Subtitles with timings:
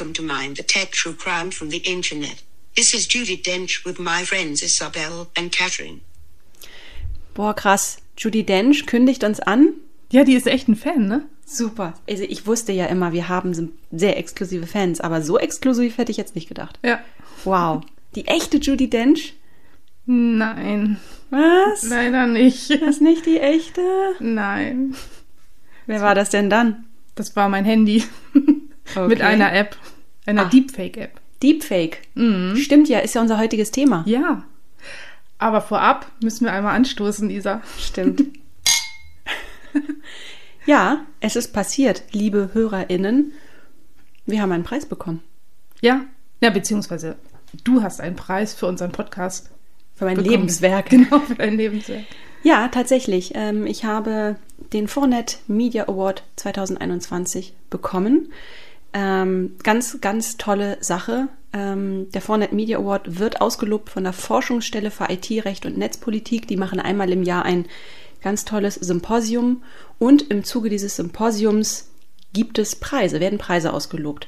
[0.00, 2.42] welcome to Mind the Tech True Crime from the Internet.
[2.74, 6.00] This is Judy Dench with my friends Isabel and Catherine.
[7.34, 7.98] Boah, krass.
[8.16, 9.74] Judy Dench kündigt uns an.
[10.10, 11.28] Ja, die ist echt ein Fan, ne?
[11.44, 11.92] Super.
[12.08, 16.16] Also ich wusste ja immer, wir haben sehr exklusive Fans, aber so exklusiv hätte ich
[16.16, 16.78] jetzt nicht gedacht.
[16.82, 17.00] Ja.
[17.44, 17.82] Wow.
[18.14, 19.34] Die echte Judy Dench?
[20.06, 20.98] Nein.
[21.28, 21.82] Was?
[21.82, 22.70] Leider nicht.
[22.70, 23.82] Das ist nicht die echte?
[24.18, 24.96] Nein.
[25.84, 26.86] Wer war das denn dann?
[27.16, 28.02] Das war mein Handy.
[28.96, 29.08] Okay.
[29.08, 29.76] Mit einer App.
[30.26, 30.48] Einer Ah.
[30.48, 31.20] Deepfake-App.
[31.42, 31.98] Deepfake.
[32.14, 32.56] Mhm.
[32.56, 34.02] Stimmt ja, ist ja unser heutiges Thema.
[34.06, 34.44] Ja.
[35.38, 37.62] Aber vorab müssen wir einmal anstoßen, Isa.
[37.78, 38.24] Stimmt.
[40.66, 43.32] ja, es ist passiert, liebe HörerInnen.
[44.26, 45.22] Wir haben einen Preis bekommen.
[45.80, 46.02] Ja.
[46.42, 47.16] Ja, beziehungsweise
[47.64, 49.50] du hast einen Preis für unseren Podcast.
[49.94, 50.30] Für mein bekommen.
[50.32, 50.86] Lebenswerk.
[50.90, 52.04] Genau, für dein Lebenswerk.
[52.42, 53.32] Ja, tatsächlich.
[53.34, 54.36] Ähm, ich habe
[54.72, 58.32] den Fornet Media Award 2021 bekommen.
[58.92, 61.28] Ähm, ganz, ganz tolle Sache.
[61.52, 66.48] Ähm, der Fornet Media Award wird ausgelobt von der Forschungsstelle für IT-Recht und Netzpolitik.
[66.48, 67.66] Die machen einmal im Jahr ein
[68.22, 69.62] ganz tolles Symposium.
[69.98, 71.90] Und im Zuge dieses Symposiums
[72.32, 74.26] gibt es Preise, werden Preise ausgelobt.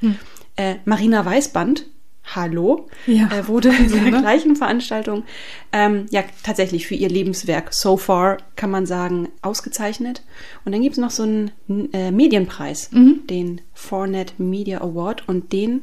[0.57, 1.87] Äh, Marina Weißband,
[2.25, 4.21] hallo, Ja, äh, wurde in der ne?
[4.21, 5.25] gleichen Veranstaltung
[5.73, 10.23] ähm, ja tatsächlich für ihr Lebenswerk so far, kann man sagen, ausgezeichnet.
[10.65, 11.51] Und dann gibt es noch so einen
[11.93, 13.27] äh, Medienpreis, Mhm.
[13.29, 15.83] den Fornet Media Award, und den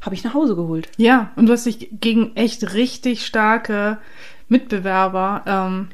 [0.00, 0.88] habe ich nach Hause geholt.
[0.98, 3.98] Ja, und du hast dich gegen echt richtig starke
[4.48, 5.88] Mitbewerber ähm,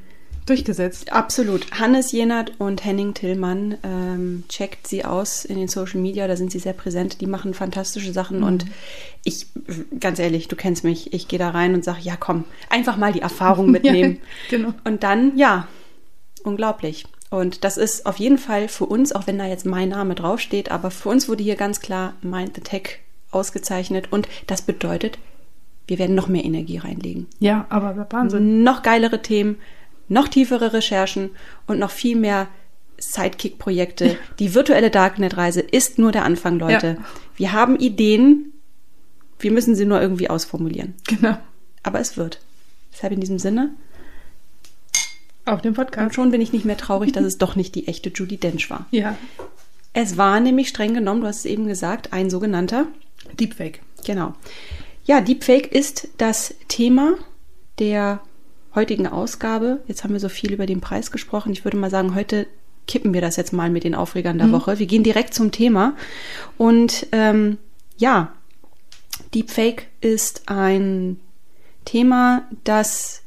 [0.47, 1.13] durchgesetzt.
[1.13, 1.71] Absolut.
[1.79, 6.51] Hannes Jenert und Henning Tillmann ähm, checkt sie aus in den Social Media, da sind
[6.51, 8.67] sie sehr präsent, die machen fantastische Sachen und
[9.25, 9.47] ich,
[10.01, 13.13] ganz ehrlich, du kennst mich, ich gehe da rein und sage, ja komm, einfach mal
[13.13, 14.19] die Erfahrung mitnehmen.
[14.51, 14.75] Ja, genau.
[14.85, 15.69] Und dann, ja,
[16.43, 17.05] unglaublich.
[17.31, 20.71] Und das ist auf jeden Fall für uns, auch wenn da jetzt mein Name draufsteht,
[20.71, 22.99] aber für uns wurde hier ganz klar Mind the Tech
[23.31, 25.19] ausgezeichnet und das bedeutet,
[25.87, 28.63] wir werden noch mehr Energie reinlegen Ja, aber Wahnsinn.
[28.63, 29.57] noch geilere Themen,
[30.11, 31.31] noch tiefere Recherchen
[31.67, 32.49] und noch viel mehr
[32.99, 34.19] Sidekick-Projekte.
[34.39, 36.99] Die virtuelle Darknet-Reise ist nur der Anfang, Leute.
[36.99, 37.05] Ja.
[37.37, 38.53] Wir haben Ideen,
[39.39, 40.95] wir müssen sie nur irgendwie ausformulieren.
[41.07, 41.39] Genau.
[41.83, 42.41] Aber es wird.
[42.93, 43.71] Deshalb in diesem Sinne.
[45.47, 46.15] Auf dem Und Podcast.
[46.15, 48.87] schon bin ich nicht mehr traurig, dass es doch nicht die echte Judy Dench war.
[48.91, 49.17] Ja.
[49.93, 52.87] Es war nämlich streng genommen, du hast es eben gesagt, ein sogenannter
[53.39, 53.81] Deepfake.
[54.05, 54.35] Genau.
[55.05, 57.15] Ja, Deepfake ist das Thema
[57.79, 58.21] der
[58.75, 59.81] heutigen Ausgabe.
[59.87, 61.53] Jetzt haben wir so viel über den Preis gesprochen.
[61.53, 62.47] Ich würde mal sagen, heute
[62.87, 64.79] kippen wir das jetzt mal mit den Aufregern der Woche.
[64.79, 65.95] Wir gehen direkt zum Thema.
[66.59, 67.59] Und ähm,
[67.99, 68.33] ja,
[69.35, 71.21] Deepfake ist ein
[71.85, 73.23] Thema, das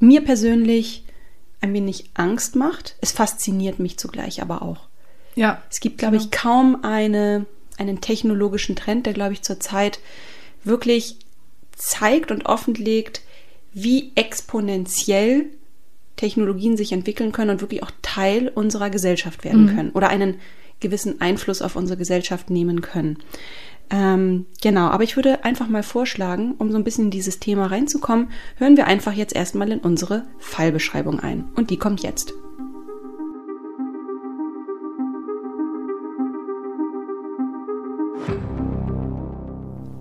[0.00, 1.04] mir persönlich
[1.60, 2.96] ein wenig Angst macht.
[3.00, 4.88] Es fasziniert mich zugleich aber auch.
[5.34, 5.62] Ja.
[5.70, 7.46] Es gibt, glaube ich, kaum eine,
[7.78, 9.98] einen technologischen Trend, der, glaube ich, zurzeit
[10.62, 11.16] wirklich
[11.74, 13.22] zeigt und offenlegt,
[13.74, 15.50] wie exponentiell
[16.16, 20.36] Technologien sich entwickeln können und wirklich auch Teil unserer Gesellschaft werden können oder einen
[20.80, 23.18] gewissen Einfluss auf unsere Gesellschaft nehmen können.
[23.90, 27.66] Ähm, genau, aber ich würde einfach mal vorschlagen, um so ein bisschen in dieses Thema
[27.66, 31.44] reinzukommen, hören wir einfach jetzt erstmal in unsere Fallbeschreibung ein.
[31.54, 32.32] Und die kommt jetzt.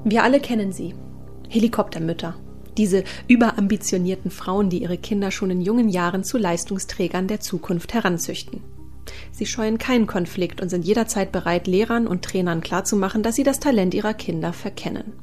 [0.05, 0.95] Wir alle kennen sie.
[1.49, 2.35] Helikoptermütter.
[2.77, 8.61] Diese überambitionierten Frauen, die ihre Kinder schon in jungen Jahren zu Leistungsträgern der Zukunft heranzüchten.
[9.31, 13.59] Sie scheuen keinen Konflikt und sind jederzeit bereit, Lehrern und Trainern klarzumachen, dass sie das
[13.59, 15.13] Talent ihrer Kinder verkennen.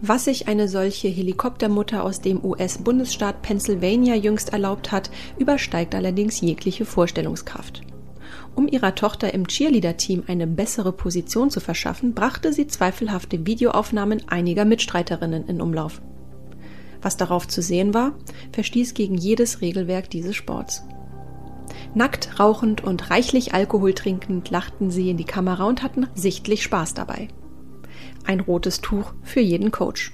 [0.00, 6.84] Was sich eine solche Helikoptermutter aus dem US-Bundesstaat Pennsylvania jüngst erlaubt hat, übersteigt allerdings jegliche
[6.84, 7.82] Vorstellungskraft.
[8.54, 14.64] Um ihrer Tochter im Cheerleader-Team eine bessere Position zu verschaffen, brachte sie zweifelhafte Videoaufnahmen einiger
[14.64, 16.00] Mitstreiterinnen in Umlauf.
[17.02, 18.14] Was darauf zu sehen war,
[18.52, 20.82] verstieß gegen jedes Regelwerk dieses Sports.
[21.94, 26.94] Nackt, rauchend und reichlich Alkohol trinkend lachten sie in die Kamera und hatten sichtlich Spaß
[26.94, 27.28] dabei.
[28.24, 30.12] Ein rotes Tuch für jeden Coach.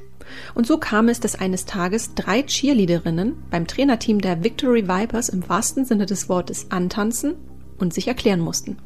[0.54, 5.48] Und so kam es, dass eines Tages drei Cheerleaderinnen beim Trainerteam der Victory Vipers im
[5.48, 7.34] wahrsten Sinne des Wortes antanzen
[7.78, 8.78] und sich erklären mussten.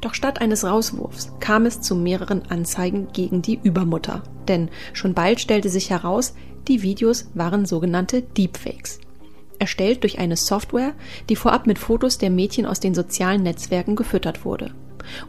[0.00, 4.22] Doch statt eines Rauswurfs kam es zu mehreren Anzeigen gegen die Übermutter.
[4.48, 6.34] Denn schon bald stellte sich heraus,
[6.68, 9.00] die Videos waren sogenannte Deepfakes.
[9.58, 10.92] Erstellt durch eine Software,
[11.28, 14.74] die vorab mit Fotos der Mädchen aus den sozialen Netzwerken gefüttert wurde.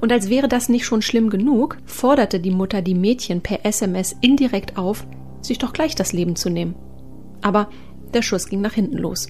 [0.02, 4.16] Und als wäre das nicht schon schlimm genug, forderte die Mutter die Mädchen per SMS
[4.22, 5.06] indirekt auf,
[5.42, 6.76] sich doch gleich das Leben zu nehmen.
[7.42, 7.70] Aber
[8.14, 9.28] der Schuss ging nach hinten los.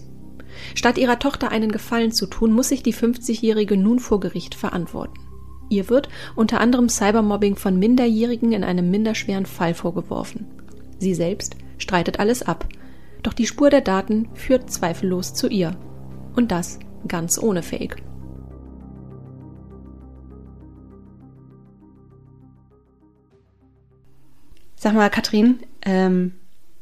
[0.74, 5.20] Statt ihrer Tochter einen Gefallen zu tun, muss sich die 50-Jährige nun vor Gericht verantworten.
[5.70, 10.46] Ihr wird unter anderem Cybermobbing von Minderjährigen in einem minderschweren Fall vorgeworfen.
[10.98, 12.68] Sie selbst streitet alles ab.
[13.24, 15.76] Doch die Spur der Daten führt zweifellos zu ihr.
[16.36, 17.98] Und das ganz ohne Fake.
[24.76, 26.34] Sag mal, Katrin, ähm,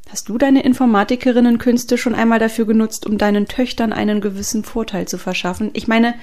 [0.10, 5.18] hast du deine Informatikerinnenkünste schon einmal dafür genutzt, um deinen Töchtern einen gewissen Vorteil zu
[5.18, 5.72] verschaffen?
[5.74, 6.16] Ich meine,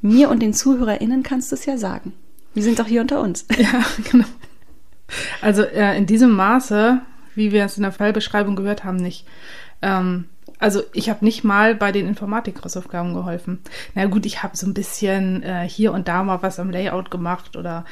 [0.00, 2.12] mir und den ZuhörerInnen kannst du es ja sagen.
[2.54, 3.46] Wir sind doch hier unter uns.
[3.56, 4.26] Ja, genau.
[5.40, 7.00] Also äh, in diesem Maße,
[7.34, 9.26] wie wir es in der Fallbeschreibung gehört haben, nicht.
[9.80, 10.26] Ähm,
[10.58, 13.60] also ich habe nicht mal bei den Informatik-Hausaufgaben geholfen.
[13.94, 17.10] Na gut, ich habe so ein bisschen äh, hier und da mal was am Layout
[17.10, 17.84] gemacht oder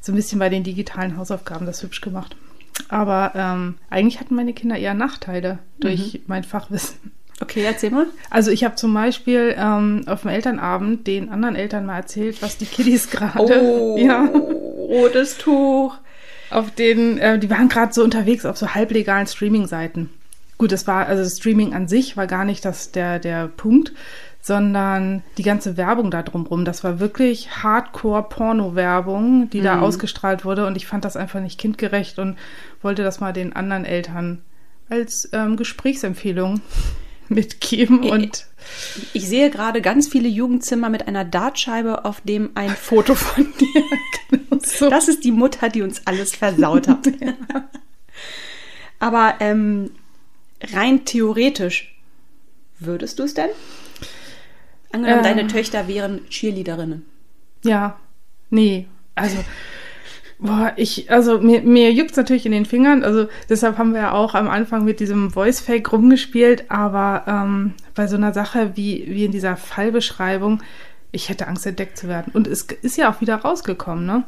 [0.00, 2.36] so ein bisschen bei den digitalen Hausaufgaben das hübsch gemacht.
[2.88, 6.20] Aber ähm, eigentlich hatten meine Kinder eher Nachteile durch mhm.
[6.26, 7.12] mein Fachwissen.
[7.40, 8.06] Okay, erzähl mal.
[8.30, 12.56] Also ich habe zum Beispiel ähm, auf dem Elternabend den anderen Eltern mal erzählt, was
[12.56, 13.60] die Kiddies gerade.
[13.62, 14.24] Oh, ja.
[14.24, 15.98] rotes Tuch.
[16.50, 20.10] Auf den, äh, die waren gerade so unterwegs auf so halblegalen Streaming-Seiten.
[20.58, 23.92] Gut, das war, also Streaming an sich war gar nicht das, der, der Punkt,
[24.40, 26.64] sondern die ganze Werbung da drumrum.
[26.64, 29.64] Das war wirklich Hardcore-Porno-Werbung, die mhm.
[29.64, 30.66] da ausgestrahlt wurde.
[30.66, 32.38] Und ich fand das einfach nicht kindgerecht und
[32.80, 34.40] wollte das mal den anderen Eltern
[34.88, 36.60] als ähm, Gesprächsempfehlung
[37.34, 38.08] mitgeben.
[38.08, 38.44] Und
[39.12, 43.52] ich, ich sehe gerade ganz viele Jugendzimmer mit einer Dartscheibe, auf dem ein Foto von
[43.60, 43.84] dir.
[44.30, 44.90] genau so.
[44.90, 47.06] Das ist die Mutter, die uns alles versaut hat.
[47.20, 47.34] ja.
[48.98, 49.90] Aber ähm,
[50.72, 51.94] rein theoretisch,
[52.78, 53.50] würdest du es denn?
[54.92, 57.04] Angenommen, äh, deine Töchter wären Cheerleaderinnen.
[57.62, 57.98] Ja,
[58.48, 58.86] nee,
[59.16, 59.38] also,
[60.38, 64.12] boah, ich, also mir, mir juckt natürlich in den Fingern, also deshalb haben wir ja
[64.12, 69.24] auch am Anfang mit diesem Voice-Fake rumgespielt, aber ähm, bei so einer Sache wie, wie
[69.24, 70.62] in dieser Fallbeschreibung,
[71.12, 72.32] ich hätte Angst, entdeckt zu werden.
[72.34, 74.24] Und es ist ja auch wieder rausgekommen, ne?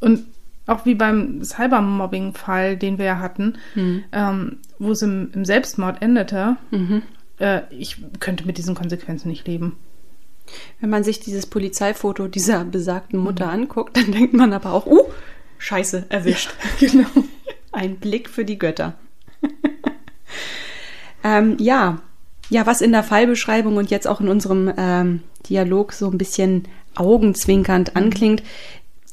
[0.00, 0.26] Und
[0.66, 4.04] auch wie beim Cybermobbing-Fall, den wir ja hatten, mhm.
[4.12, 7.02] ähm, wo es im, im, Selbstmord endete, mhm
[7.38, 9.76] äh, ich könnte mit diesen Konsequenzen nicht leben.
[10.80, 13.52] Wenn man sich dieses Polizeifoto dieser besagten Mutter mhm.
[13.52, 15.04] anguckt, dann denkt man aber auch, uh,
[15.58, 16.50] scheiße, erwischt.
[16.80, 17.24] Ja, genau.
[17.72, 18.94] Ein Blick für die Götter.
[21.24, 22.00] ähm, ja,
[22.50, 26.66] ja, was in der Fallbeschreibung und jetzt auch in unserem ähm, Dialog so ein bisschen
[26.94, 27.96] augenzwinkernd mhm.
[28.02, 28.42] anklingt,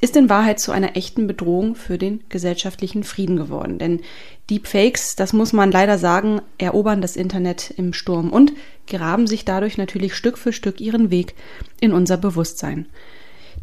[0.01, 3.77] ist in Wahrheit zu einer echten Bedrohung für den gesellschaftlichen Frieden geworden.
[3.79, 4.01] Denn
[4.49, 8.53] Deepfakes, das muss man leider sagen, erobern das Internet im Sturm und
[8.87, 11.33] graben sich dadurch natürlich Stück für Stück ihren Weg
[11.79, 12.87] in unser Bewusstsein.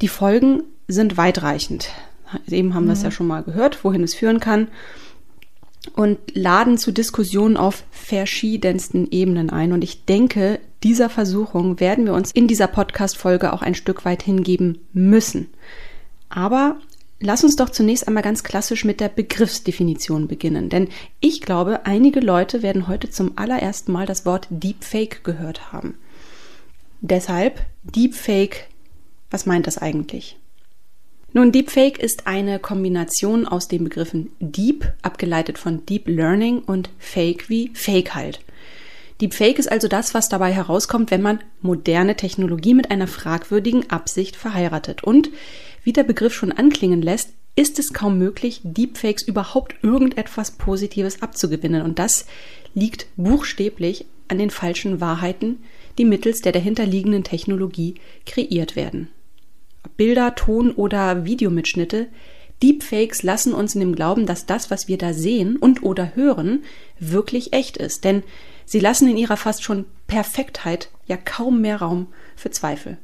[0.00, 1.90] Die Folgen sind weitreichend.
[2.48, 2.88] Eben haben mhm.
[2.88, 4.68] wir es ja schon mal gehört, wohin es führen kann
[5.94, 9.72] und laden zu Diskussionen auf verschiedensten Ebenen ein.
[9.72, 14.22] Und ich denke, dieser Versuchung werden wir uns in dieser Podcast-Folge auch ein Stück weit
[14.22, 15.48] hingeben müssen.
[16.34, 16.80] Aber
[17.20, 20.70] lass uns doch zunächst einmal ganz klassisch mit der Begriffsdefinition beginnen.
[20.70, 20.88] Denn
[21.20, 25.94] ich glaube, einige Leute werden heute zum allerersten Mal das Wort Deepfake gehört haben.
[27.02, 28.66] Deshalb Deepfake,
[29.30, 30.38] was meint das eigentlich?
[31.34, 37.50] Nun, Deepfake ist eine Kombination aus den Begriffen Deep, abgeleitet von Deep Learning, und Fake
[37.50, 38.40] wie Fake halt.
[39.22, 44.34] Deepfake ist also das, was dabei herauskommt, wenn man moderne Technologie mit einer fragwürdigen Absicht
[44.34, 45.04] verheiratet.
[45.04, 45.30] Und
[45.84, 51.82] wie der Begriff schon anklingen lässt, ist es kaum möglich, Deepfakes überhaupt irgendetwas Positives abzugewinnen.
[51.82, 52.26] Und das
[52.74, 55.62] liegt buchstäblich an den falschen Wahrheiten,
[55.98, 57.94] die mittels der dahinterliegenden Technologie
[58.26, 59.08] kreiert werden.
[59.96, 62.08] Bilder, Ton oder Videomitschnitte,
[62.60, 66.64] Deepfakes lassen uns in dem Glauben, dass das, was wir da sehen und oder hören,
[66.98, 68.04] wirklich echt ist.
[68.04, 68.24] Denn
[68.64, 72.98] sie lassen in ihrer fast schon Perfektheit ja kaum mehr Raum für Zweifel.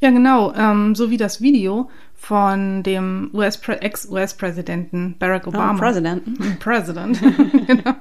[0.00, 0.52] Ja, genau.
[0.54, 5.74] Ähm, so wie das Video von dem US Ex-US-Präsidenten Barack oh, Obama.
[5.74, 6.58] Oh, President.
[6.60, 7.20] President.
[7.66, 7.94] genau.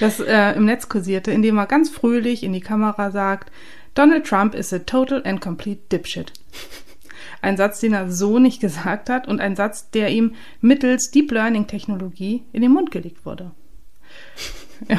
[0.00, 3.50] Das äh, im Netz kursierte, indem er ganz fröhlich in die Kamera sagt,
[3.94, 6.32] Donald Trump is a total and complete dipshit.
[7.40, 11.30] Ein Satz, den er so nicht gesagt hat und ein Satz, der ihm mittels Deep
[11.30, 13.52] Learning Technologie in den Mund gelegt wurde.
[14.88, 14.98] Ja.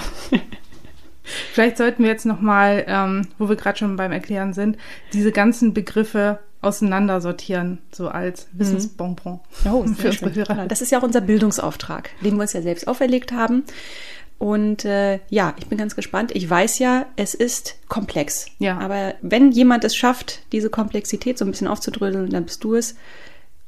[1.54, 4.78] Vielleicht sollten wir jetzt nochmal, ähm, wo wir gerade schon beim Erklären sind,
[5.14, 8.60] diese ganzen Begriffe auseinandersortieren, so als mhm.
[8.60, 10.68] Wissensbonbon oh, für unsere Hörer.
[10.68, 13.64] Das ist ja auch unser Bildungsauftrag, den wir uns ja selbst auferlegt haben.
[14.38, 16.32] Und äh, ja, ich bin ganz gespannt.
[16.34, 18.48] Ich weiß ja, es ist komplex.
[18.58, 18.78] Ja.
[18.78, 22.96] Aber wenn jemand es schafft, diese Komplexität so ein bisschen aufzudröseln, dann bist du es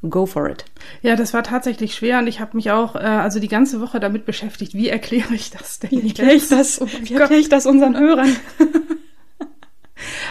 [0.10, 0.66] go for it.
[1.02, 4.00] Ja, das war tatsächlich schwer und ich habe mich auch äh, also die ganze Woche
[4.00, 4.74] damit beschäftigt.
[4.74, 5.92] Wie erkläre ich das denn?
[5.92, 6.82] Wie erkläre ich das?
[6.82, 8.36] Oh wie erkläre ich das unseren Hörern?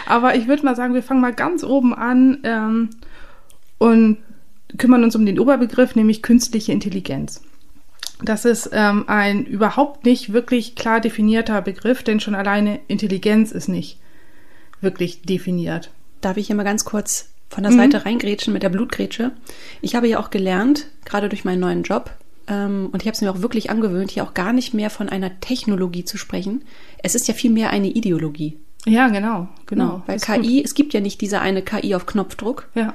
[0.05, 2.89] Aber ich würde mal sagen, wir fangen mal ganz oben an ähm,
[3.77, 4.17] und
[4.77, 7.41] kümmern uns um den Oberbegriff, nämlich künstliche Intelligenz.
[8.23, 13.67] Das ist ähm, ein überhaupt nicht wirklich klar definierter Begriff, denn schon alleine Intelligenz ist
[13.67, 13.99] nicht
[14.79, 15.91] wirklich definiert.
[16.21, 18.03] Darf ich hier mal ganz kurz von der Seite mhm.
[18.03, 19.31] reingrätschen mit der Blutgrätsche?
[19.81, 22.11] Ich habe ja auch gelernt, gerade durch meinen neuen Job,
[22.47, 25.09] ähm, und ich habe es mir auch wirklich angewöhnt, hier auch gar nicht mehr von
[25.09, 26.63] einer Technologie zu sprechen.
[27.03, 28.57] Es ist ja vielmehr eine Ideologie.
[28.85, 30.01] Ja, genau, genau.
[30.01, 30.65] genau weil KI, gut.
[30.65, 32.67] es gibt ja nicht diese eine KI auf Knopfdruck.
[32.73, 32.93] Ja.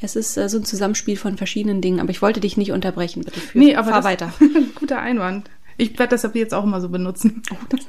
[0.00, 3.22] Es ist äh, so ein Zusammenspiel von verschiedenen Dingen, aber ich wollte dich nicht unterbrechen,
[3.24, 3.38] bitte.
[3.38, 4.32] Für, nee, aber fahr weiter.
[4.74, 5.50] guter Einwand.
[5.76, 7.42] Ich werde das ab jetzt auch immer so benutzen.
[7.52, 7.80] Oh, das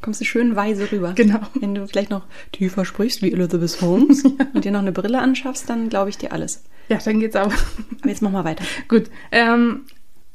[0.00, 1.12] kommst du schön weise rüber.
[1.14, 1.40] Genau.
[1.54, 4.46] Wenn du vielleicht noch tiefer sprichst wie Elizabeth Holmes ja.
[4.54, 6.64] und dir noch eine Brille anschaffst, dann glaube ich dir alles.
[6.88, 7.52] Ja, dann geht's aber.
[7.52, 8.64] Aber jetzt mach mal weiter.
[8.88, 9.10] Gut.
[9.30, 9.82] Ähm,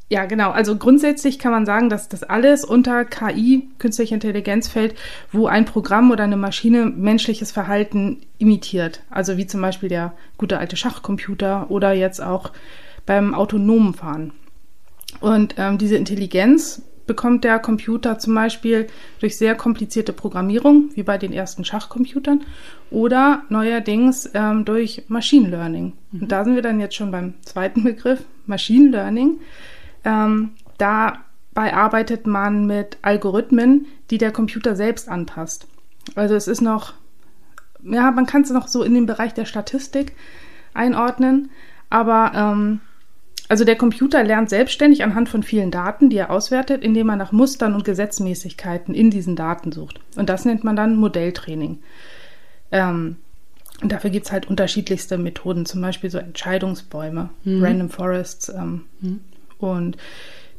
[0.07, 0.51] ja, genau.
[0.51, 4.95] Also grundsätzlich kann man sagen, dass das alles unter KI, künstliche Intelligenz fällt,
[5.31, 9.01] wo ein Programm oder eine Maschine menschliches Verhalten imitiert.
[9.09, 12.51] Also wie zum Beispiel der gute alte Schachcomputer oder jetzt auch
[13.07, 14.31] beim autonomen Fahren.
[15.21, 18.87] Und ähm, diese Intelligenz bekommt der Computer zum Beispiel
[19.19, 22.43] durch sehr komplizierte Programmierung, wie bei den ersten Schachcomputern,
[22.91, 25.93] oder neuerdings ähm, durch Machine Learning.
[26.11, 26.21] Mhm.
[26.21, 29.39] Und da sind wir dann jetzt schon beim zweiten Begriff, Machine Learning.
[30.03, 35.67] Ähm, dabei arbeitet man mit Algorithmen, die der Computer selbst anpasst.
[36.15, 36.93] Also es ist noch,
[37.83, 40.13] ja, man kann es noch so in den Bereich der Statistik
[40.73, 41.49] einordnen,
[41.89, 42.81] aber ähm,
[43.47, 47.31] also der Computer lernt selbstständig anhand von vielen Daten, die er auswertet, indem er nach
[47.31, 49.99] Mustern und Gesetzmäßigkeiten in diesen Daten sucht.
[50.15, 51.79] Und das nennt man dann Modelltraining.
[52.71, 53.17] Ähm,
[53.81, 57.63] und dafür gibt es halt unterschiedlichste Methoden, zum Beispiel so Entscheidungsbäume, mhm.
[57.63, 59.19] Random Forests, ähm, mhm.
[59.57, 59.97] Und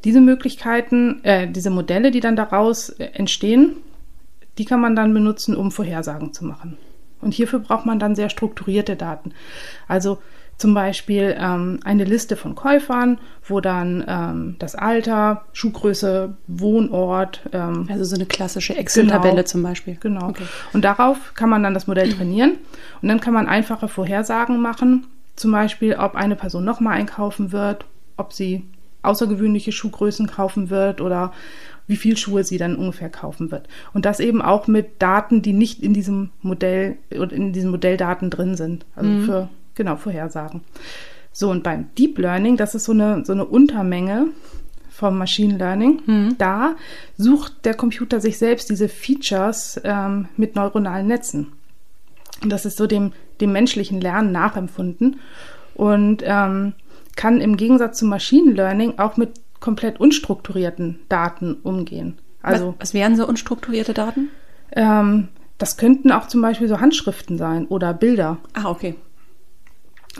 [0.05, 3.76] diese Möglichkeiten, äh, diese Modelle, die dann daraus äh, entstehen,
[4.59, 6.78] die kann man dann benutzen, um Vorhersagen zu machen.
[7.21, 9.33] Und hierfür braucht man dann sehr strukturierte Daten.
[9.88, 10.19] Also
[10.59, 17.43] zum Beispiel ähm, eine Liste von Käufern, wo dann ähm, das Alter, Schuhgröße, Wohnort.
[17.53, 19.99] Ähm, also so eine klassische Excel-Tabelle genau, zum Beispiel.
[20.01, 20.29] Genau.
[20.29, 20.45] Okay.
[20.73, 22.53] Und darauf kann man dann das Modell trainieren.
[23.03, 25.07] Und dann kann man einfache Vorhersagen machen.
[25.37, 27.85] Zum Beispiel, ob eine Person nochmal einkaufen wird,
[28.17, 28.65] ob sie
[29.03, 31.33] außergewöhnliche Schuhgrößen kaufen wird oder
[31.87, 33.69] wie viel Schuhe sie dann ungefähr kaufen wird.
[33.93, 38.31] Und das eben auch mit Daten, die nicht in diesem Modell oder in diesen Modelldaten
[38.31, 38.87] drin sind.
[38.97, 39.25] Also mhm.
[39.25, 40.62] für, genau, Vorhersagen.
[41.33, 44.28] So, und beim Deep Learning, das ist so eine, so eine Untermenge
[44.90, 46.00] vom Machine Learning.
[46.06, 46.38] Mhm.
[46.38, 46.76] Da
[47.18, 51.52] sucht der Computer sich selbst diese Features ähm, mit neuronalen Netzen.
[52.42, 55.21] Und das ist so dem, dem menschlichen Lernen nachempfunden.
[55.75, 56.73] Und ähm,
[57.16, 62.18] kann im Gegensatz zum Machine Learning auch mit komplett unstrukturierten Daten umgehen.
[62.42, 64.30] Also, was, was wären so unstrukturierte Daten?
[64.73, 65.28] Ähm,
[65.59, 68.38] das könnten auch zum Beispiel so Handschriften sein oder Bilder.
[68.52, 68.95] Ah, okay.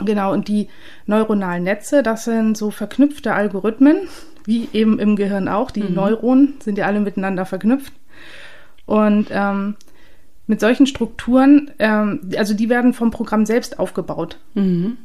[0.03, 0.69] Genau, und die
[1.05, 4.07] neuronalen Netze, das sind so verknüpfte Algorithmen,
[4.45, 5.71] wie eben im Gehirn auch.
[5.71, 5.95] Die mhm.
[5.95, 7.93] Neuronen sind ja alle miteinander verknüpft.
[8.85, 9.75] Und ähm,
[10.45, 14.39] mit solchen Strukturen, ähm, also die werden vom Programm selbst aufgebaut.
[14.53, 14.97] Mhm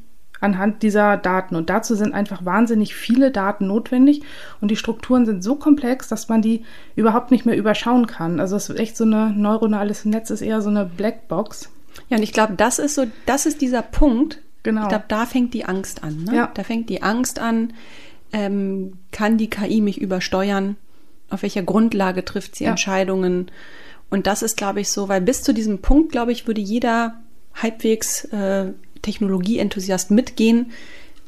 [0.43, 1.57] anhand dieser Daten.
[1.57, 4.23] Und dazu sind einfach wahnsinnig viele Daten notwendig
[4.61, 6.65] und die Strukturen sind so komplex, dass man die
[6.97, 8.41] überhaupt nicht mehr überschauen kann.
[8.41, 11.71] Also es ist echt so ein neuronales Netz, ist eher so eine Blackbox.
[12.09, 14.43] Ja, und ich glaube, das ist so, das ist dieser Punkt.
[14.63, 14.83] Genau.
[14.83, 16.25] Ich glaube, da fängt die Angst an.
[16.25, 16.37] Ne?
[16.37, 16.51] Ja.
[16.55, 17.73] Da fängt die Angst an,
[18.33, 20.77] ähm, kann die KI mich übersteuern?
[21.31, 22.71] Auf welcher Grundlage trifft sie ja.
[22.71, 23.51] Entscheidungen?
[24.11, 27.15] Und das ist, glaube ich, so, weil bis zu diesem Punkt, glaube ich, würde jeder
[27.55, 30.73] halbwegs äh, Technologieenthusiast mitgehen.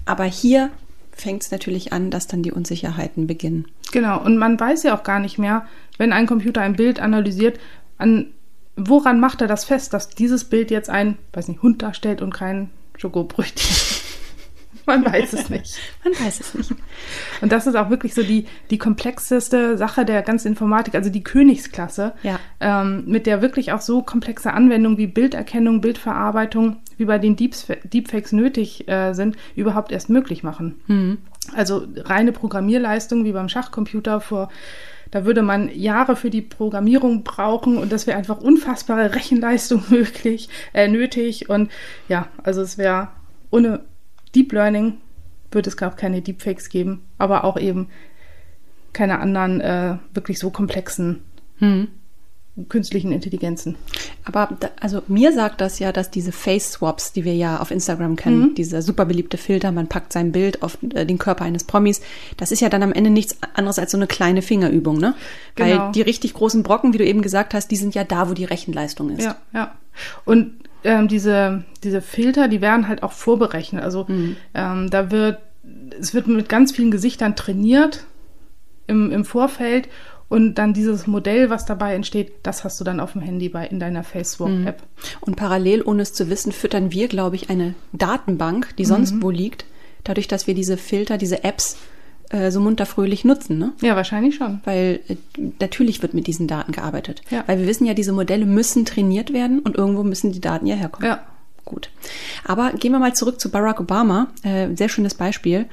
[0.04, 0.70] Aber hier
[1.12, 3.66] fängt es natürlich an, dass dann die Unsicherheiten beginnen.
[3.92, 7.58] Genau, und man weiß ja auch gar nicht mehr, wenn ein Computer ein Bild analysiert,
[7.98, 8.26] an
[8.76, 12.34] woran macht er das fest, dass dieses Bild jetzt ein, weiß nicht, Hund darstellt und
[12.34, 13.76] kein Schokobrötchen.
[14.86, 15.78] Man weiß es nicht.
[16.04, 16.70] Man weiß es nicht.
[17.40, 21.22] Und das ist auch wirklich so die, die komplexeste Sache der ganzen Informatik, also die
[21.22, 22.38] Königsklasse, ja.
[22.60, 27.66] ähm, mit der wirklich auch so komplexe Anwendungen wie Bilderkennung, Bildverarbeitung, wie bei den Deeps,
[27.84, 30.80] Deepfakes nötig äh, sind, überhaupt erst möglich machen.
[30.86, 31.18] Mhm.
[31.54, 34.50] Also reine Programmierleistung wie beim Schachcomputer vor
[35.14, 40.49] da würde man Jahre für die Programmierung brauchen und das wäre einfach unfassbare Rechenleistung möglich,
[40.73, 41.49] äh, nötig.
[41.49, 41.71] Und
[42.09, 43.06] ja, also es wäre
[43.50, 43.83] ohne
[44.35, 44.94] Deep Learning
[45.52, 47.90] wird es auch keine Deepfakes geben, aber auch eben
[48.92, 51.23] keine anderen äh, wirklich so komplexen
[51.59, 51.87] hm.
[52.68, 53.75] Künstlichen Intelligenzen.
[54.25, 57.73] Aber da, also mir sagt das ja, dass diese Face Swaps, die wir ja auf
[57.73, 58.54] Instagram kennen, mhm.
[58.54, 62.00] dieser super beliebte Filter, man packt sein Bild auf äh, den Körper eines Promis,
[62.37, 65.14] das ist ja dann am Ende nichts anderes als so eine kleine Fingerübung, ne?
[65.56, 65.68] Genau.
[65.68, 68.34] Weil die richtig großen Brocken, wie du eben gesagt hast, die sind ja da, wo
[68.34, 69.25] die Rechenleistung ist.
[69.25, 69.75] Ja, ja.
[70.25, 70.52] Und
[70.84, 73.82] ähm, diese, diese Filter, die werden halt auch vorberechnet.
[73.82, 74.37] Also Mhm.
[74.54, 75.38] ähm, da wird,
[75.99, 78.04] es wird mit ganz vielen Gesichtern trainiert
[78.87, 79.88] im, im Vorfeld
[80.34, 83.68] und dann dieses Modell, was dabei entsteht, das hast du dann auf dem Handy bei
[83.68, 84.82] in deiner Facebook-App.
[85.20, 89.30] Und parallel, ohne es zu wissen, füttern wir, glaube ich, eine Datenbank, die sonst wo
[89.30, 89.64] liegt,
[90.02, 91.76] dadurch, dass wir diese Filter, diese Apps
[92.30, 93.74] äh, so munterfröhlich nutzen, ne?
[93.80, 94.60] Ja, wahrscheinlich schon.
[94.64, 95.14] Weil äh,
[95.60, 97.22] natürlich wird mit diesen Daten gearbeitet.
[97.30, 97.44] Ja.
[97.46, 100.74] Weil wir wissen ja, diese Modelle müssen trainiert werden und irgendwo müssen die Daten ja
[100.74, 101.08] herkommen.
[101.08, 101.20] Ja.
[101.64, 101.90] Gut.
[102.44, 104.26] Aber gehen wir mal zurück zu Barack Obama.
[104.42, 105.66] Äh, sehr schönes Beispiel.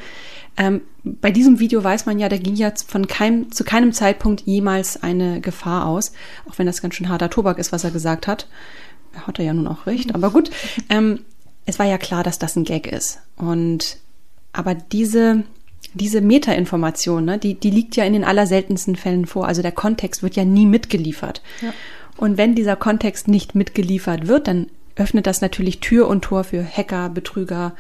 [0.58, 4.42] Ähm, bei diesem Video weiß man ja, da ging ja von keinem, zu keinem Zeitpunkt
[4.42, 6.12] jemals eine Gefahr aus,
[6.48, 8.48] auch wenn das ganz schön harter Tobak ist, was er gesagt hat.
[9.16, 10.52] Hat er ja nun auch recht, aber gut.
[10.90, 11.20] Ähm,
[11.66, 13.20] es war ja klar, dass das ein Gag ist.
[13.36, 13.98] Und
[14.54, 15.44] aber diese,
[15.94, 19.48] diese Metainformation, ne, die, die liegt ja in den allerseltensten Fällen vor.
[19.48, 21.42] Also der Kontext wird ja nie mitgeliefert.
[21.62, 21.74] Ja.
[22.18, 26.64] Und wenn dieser Kontext nicht mitgeliefert wird, dann öffnet das natürlich Tür und Tor für
[26.64, 27.74] Hacker, Betrüger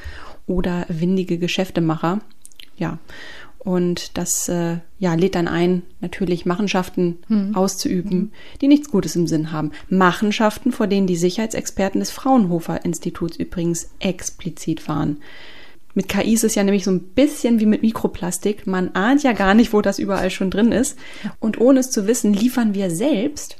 [0.48, 2.20] oder windige Geschäftemacher.
[2.82, 2.98] Ja.
[3.60, 7.20] Und das äh, ja, lädt dann ein, natürlich Machenschaften
[7.54, 9.72] auszuüben, die nichts Gutes im Sinn haben.
[9.88, 15.18] Machenschaften, vor denen die Sicherheitsexperten des Fraunhofer Instituts übrigens explizit waren.
[15.94, 18.66] Mit KI ist es ja nämlich so ein bisschen wie mit Mikroplastik.
[18.66, 20.98] Man ahnt ja gar nicht, wo das überall schon drin ist.
[21.40, 23.58] Und ohne es zu wissen, liefern wir selbst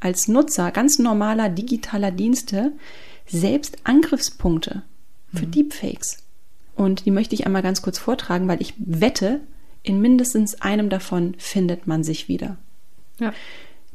[0.00, 2.72] als Nutzer ganz normaler digitaler Dienste
[3.26, 4.84] selbst Angriffspunkte
[5.34, 6.23] für Deepfakes.
[6.76, 9.40] Und die möchte ich einmal ganz kurz vortragen, weil ich wette,
[9.82, 12.56] in mindestens einem davon findet man sich wieder.
[13.20, 13.32] Ja.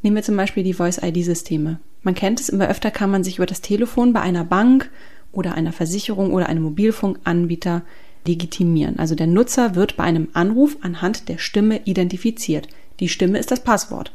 [0.01, 1.79] Nehmen wir zum Beispiel die Voice-ID-Systeme.
[2.03, 4.89] Man kennt es, immer öfter kann man sich über das Telefon bei einer Bank
[5.31, 7.83] oder einer Versicherung oder einem Mobilfunkanbieter
[8.25, 8.99] legitimieren.
[8.99, 12.67] Also der Nutzer wird bei einem Anruf anhand der Stimme identifiziert.
[12.99, 14.11] Die Stimme ist das Passwort.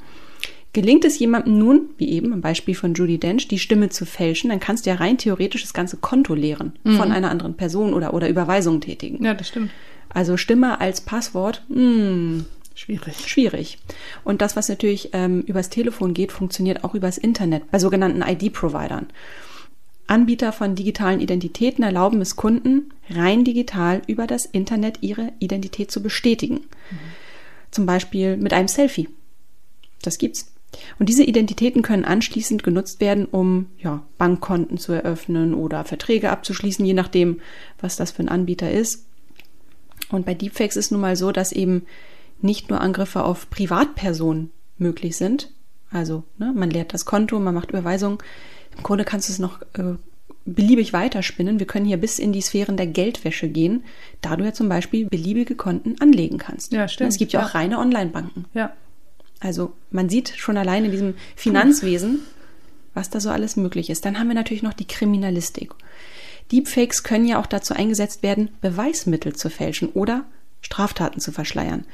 [0.74, 4.50] Gelingt es jemandem nun, wie eben im Beispiel von Judy Dench, die Stimme zu fälschen,
[4.50, 8.12] dann kannst du ja rein theoretisch das ganze Konto leeren von einer anderen Person oder,
[8.12, 9.24] oder Überweisungen tätigen.
[9.24, 9.70] Ja, das stimmt.
[10.08, 13.16] Also Stimme als Passwort, hm, Schwierig.
[13.28, 13.78] schwierig.
[14.24, 19.06] Und das, was natürlich ähm, übers Telefon geht, funktioniert auch übers Internet bei sogenannten ID-Providern.
[20.06, 26.02] Anbieter von digitalen Identitäten erlauben es Kunden, rein digital über das Internet ihre Identität zu
[26.02, 26.60] bestätigen.
[27.70, 29.08] Zum Beispiel mit einem Selfie.
[30.02, 30.53] Das gibt's.
[30.98, 36.84] Und diese Identitäten können anschließend genutzt werden, um ja, Bankkonten zu eröffnen oder Verträge abzuschließen,
[36.84, 37.40] je nachdem,
[37.80, 39.06] was das für ein Anbieter ist.
[40.10, 41.86] Und bei Deepfakes ist nun mal so, dass eben
[42.40, 45.50] nicht nur Angriffe auf Privatpersonen möglich sind.
[45.90, 48.18] Also ne, man leert das Konto, man macht Überweisungen.
[48.76, 49.94] Im Grunde kannst du es noch äh,
[50.44, 51.58] beliebig weiterspinnen.
[51.58, 53.84] Wir können hier bis in die Sphären der Geldwäsche gehen,
[54.20, 56.72] da du ja zum Beispiel beliebige Konten anlegen kannst.
[56.72, 57.10] Ja, stimmt.
[57.12, 57.46] Es gibt ja, Ja.
[57.46, 58.44] auch reine Online-Banken.
[58.52, 58.72] Ja.
[59.44, 62.20] Also man sieht schon allein in diesem Finanzwesen,
[62.94, 64.04] was da so alles möglich ist.
[64.06, 65.72] Dann haben wir natürlich noch die Kriminalistik.
[66.50, 70.24] Deepfakes können ja auch dazu eingesetzt werden, Beweismittel zu fälschen oder
[70.62, 71.84] Straftaten zu verschleiern.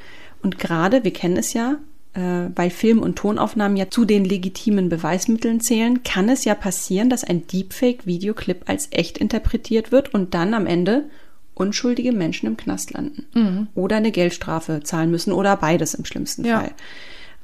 [0.41, 1.79] Und gerade, wir kennen es ja,
[2.13, 7.09] äh, weil Film- und Tonaufnahmen ja zu den legitimen Beweismitteln zählen, kann es ja passieren,
[7.09, 11.09] dass ein Deepfake-Videoclip als echt interpretiert wird und dann am Ende
[11.53, 16.61] unschuldige Menschen im Knast landen oder eine Geldstrafe zahlen müssen oder beides im schlimmsten Ja.
[16.61, 16.71] Fall.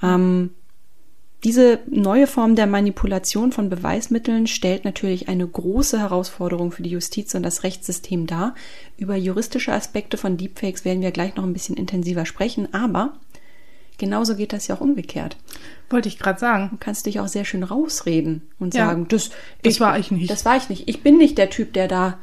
[0.02, 0.52] Ähm,
[1.44, 7.36] diese neue Form der Manipulation von Beweismitteln stellt natürlich eine große Herausforderung für die Justiz
[7.36, 8.56] und das Rechtssystem dar.
[8.98, 13.14] Über juristische Aspekte von Deepfakes werden wir gleich noch ein bisschen intensiver sprechen, aber
[14.00, 15.38] genauso geht das ja auch umgekehrt.
[15.92, 16.70] Wollte ich gerade sagen.
[16.72, 18.88] Du kannst dich auch sehr schön rausreden und Ja.
[18.88, 19.30] sagen, das,
[19.62, 20.30] Das war ich nicht.
[20.32, 20.90] Das war ich nicht.
[20.90, 22.18] Ich bin nicht der Typ, der da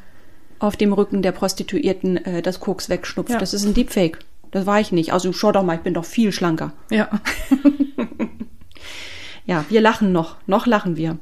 [0.59, 3.31] auf dem Rücken der Prostituierten äh, das Koks wegschnupft.
[3.33, 3.39] Ja.
[3.39, 4.19] Das ist ein Deepfake.
[4.55, 5.12] Das war ich nicht.
[5.12, 6.73] Also schau doch mal, ich bin doch viel schlanker.
[6.88, 7.11] Ja.
[9.47, 10.37] Ja, wir lachen noch.
[10.47, 11.19] Noch lachen wir.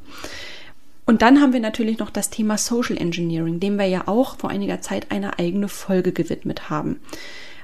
[1.07, 4.51] Und dann haben wir natürlich noch das Thema Social Engineering, dem wir ja auch vor
[4.51, 7.01] einiger Zeit eine eigene Folge gewidmet haben.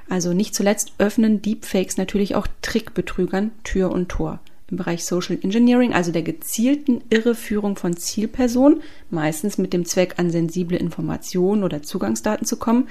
[0.09, 4.39] Also nicht zuletzt öffnen Deepfakes natürlich auch Trickbetrügern Tür und Tor.
[4.69, 10.29] Im Bereich Social Engineering, also der gezielten Irreführung von Zielpersonen, meistens mit dem Zweck, an
[10.29, 12.89] sensible Informationen oder Zugangsdaten zu kommen.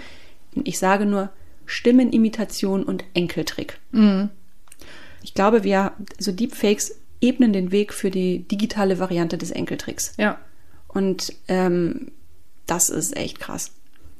[0.64, 1.28] Ich sage nur
[1.68, 3.78] Stimmenimitation und Enkeltrick.
[5.22, 10.14] Ich glaube, wir, so Deepfakes ebnen den Weg für die digitale Variante des Enkeltricks.
[10.16, 10.38] Ja.
[10.88, 12.12] Und ähm,
[12.66, 13.72] das ist echt krass.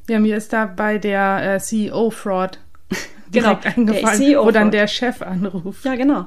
[0.08, 2.58] Ja, mir ist da bei der äh, CEO-Fraud
[3.28, 5.84] direkt Genau, der eingefallen, CEO wo dann der Chef anruft.
[5.84, 6.26] Ja, genau.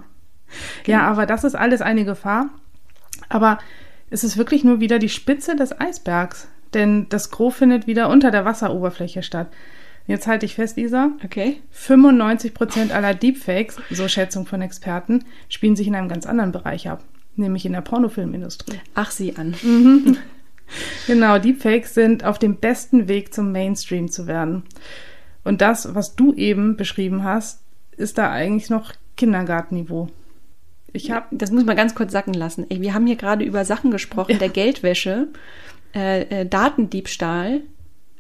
[0.86, 2.50] Ja, aber das ist alles eine Gefahr.
[3.30, 3.60] Aber
[4.10, 6.48] es ist wirklich nur wieder die Spitze des Eisbergs.
[6.74, 9.48] Denn das Gros findet wieder unter der Wasseroberfläche statt.
[10.08, 11.12] Jetzt halte ich fest, Isa.
[11.24, 11.62] Okay.
[11.72, 16.90] 95 Prozent aller Deepfakes, so Schätzung von Experten, spielen sich in einem ganz anderen Bereich
[16.90, 17.04] ab.
[17.36, 18.80] Nämlich in der Pornofilmindustrie.
[18.96, 19.56] Ach, sieh an.
[21.08, 24.64] Genau, Deepfakes sind auf dem besten Weg zum Mainstream zu werden.
[25.44, 27.62] Und das, was du eben beschrieben hast,
[27.98, 30.10] ist da eigentlich noch Kindergartenniveau.
[30.94, 32.66] Ich habe, das muss man ganz kurz sacken lassen.
[32.70, 34.38] Wir haben hier gerade über Sachen gesprochen, ja.
[34.38, 35.30] der Geldwäsche,
[35.96, 37.62] äh, äh, Datendiebstahl,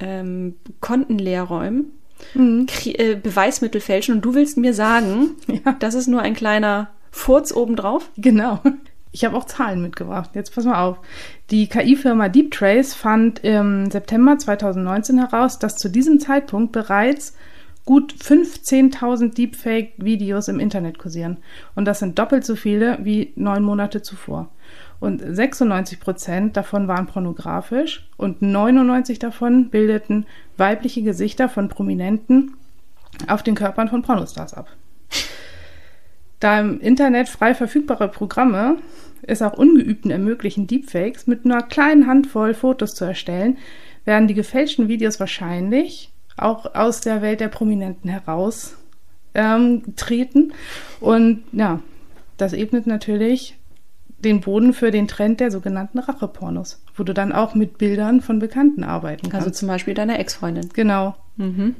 [0.01, 1.91] ähm, Konten leerräumen,
[2.33, 2.67] mhm.
[2.85, 5.73] äh, Beweismittel fälschen und du willst mir sagen, ja.
[5.79, 8.09] das ist nur ein kleiner Furz obendrauf?
[8.17, 8.59] Genau.
[9.11, 10.31] Ich habe auch Zahlen mitgebracht.
[10.33, 10.97] Jetzt pass mal auf.
[11.49, 17.35] Die KI-Firma DeepTrace fand im September 2019 heraus, dass zu diesem Zeitpunkt bereits
[17.83, 21.37] gut 15.000 Deepfake-Videos im Internet kursieren.
[21.75, 24.49] Und das sind doppelt so viele wie neun Monate zuvor.
[25.01, 32.53] Und 96 Prozent davon waren pornografisch und 99 davon bildeten weibliche Gesichter von Prominenten
[33.27, 34.69] auf den Körpern von Pornostars ab.
[36.39, 38.77] Da im Internet frei verfügbare Programme
[39.23, 43.57] es auch Ungeübten ermöglichen, Deepfakes mit einer kleinen Handvoll Fotos zu erstellen,
[44.05, 48.77] werden die gefälschten Videos wahrscheinlich auch aus der Welt der Prominenten heraus
[49.33, 50.53] ähm, treten.
[50.99, 51.79] Und ja,
[52.37, 53.57] das ebnet natürlich
[54.23, 58.39] den Boden für den Trend der sogenannten Rachepornos, wo du dann auch mit Bildern von
[58.39, 59.47] Bekannten arbeiten kannst.
[59.47, 60.69] Also zum Beispiel deiner Ex-Freundin.
[60.73, 61.15] Genau.
[61.37, 61.75] Mhm.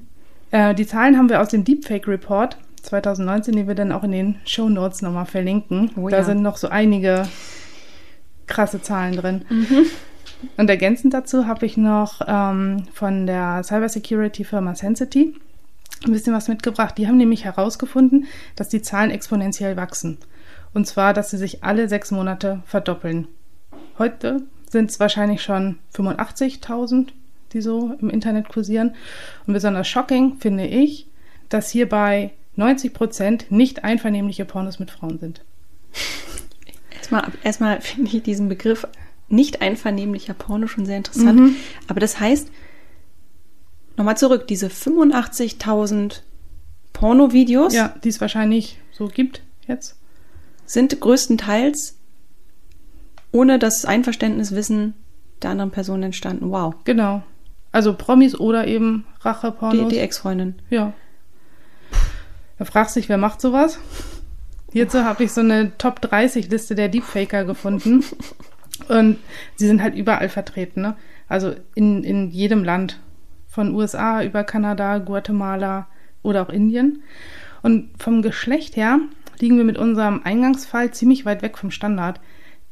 [0.51, 4.12] Äh, die Zahlen haben wir aus dem Deepfake Report 2019, den wir dann auch in
[4.12, 5.91] den Show Notes nochmal verlinken.
[5.95, 6.23] Oh, da ja.
[6.23, 7.27] sind noch so einige
[8.47, 9.45] krasse Zahlen drin.
[9.49, 9.86] Mhm.
[10.58, 15.36] Und ergänzend dazu habe ich noch ähm, von der Cybersecurity-Firma Sensity
[16.04, 16.97] ein bisschen was mitgebracht.
[16.97, 18.25] Die haben nämlich herausgefunden,
[18.56, 20.17] dass die Zahlen exponentiell wachsen.
[20.74, 23.28] Und zwar, dass sie sich alle sechs Monate verdoppeln.
[23.98, 27.10] Heute sind es wahrscheinlich schon 85.000,
[27.52, 28.96] die so im Internet kursieren.
[29.46, 31.08] Und besonders shocking finde ich,
[31.50, 35.42] dass hierbei 90 Prozent nicht einvernehmliche Pornos mit Frauen sind.
[36.96, 38.88] Erstmal, erstmal finde ich diesen Begriff
[39.28, 41.40] nicht einvernehmlicher Porno schon sehr interessant.
[41.40, 41.56] Mhm.
[41.88, 42.50] Aber das heißt,
[43.98, 46.22] nochmal zurück, diese 85.000
[46.94, 47.74] Porno-Videos.
[47.74, 49.98] Ja, die es wahrscheinlich so gibt jetzt.
[50.72, 51.98] Sind größtenteils
[53.34, 54.94] ohne das Einverständnis Wissen
[55.42, 56.50] der anderen Person entstanden.
[56.50, 56.76] Wow.
[56.86, 57.24] Genau.
[57.74, 59.90] Also Promis oder eben Rache-Pornos.
[59.90, 60.56] Die, die Ex-Freundin.
[60.70, 60.94] Ja.
[62.58, 63.80] Da fragst du dich, wer macht sowas?
[64.72, 68.06] Hierzu habe ich so eine Top 30 Liste der Deepfaker gefunden.
[68.88, 69.18] Und
[69.58, 70.96] sie sind halt überall vertreten, ne?
[71.28, 72.98] Also in, in jedem Land.
[73.50, 75.88] Von USA über Kanada, Guatemala
[76.24, 77.04] oder auch Indien.
[77.62, 79.00] Und vom Geschlecht her
[79.41, 82.19] liegen wir mit unserem Eingangsfall ziemlich weit weg vom Standard.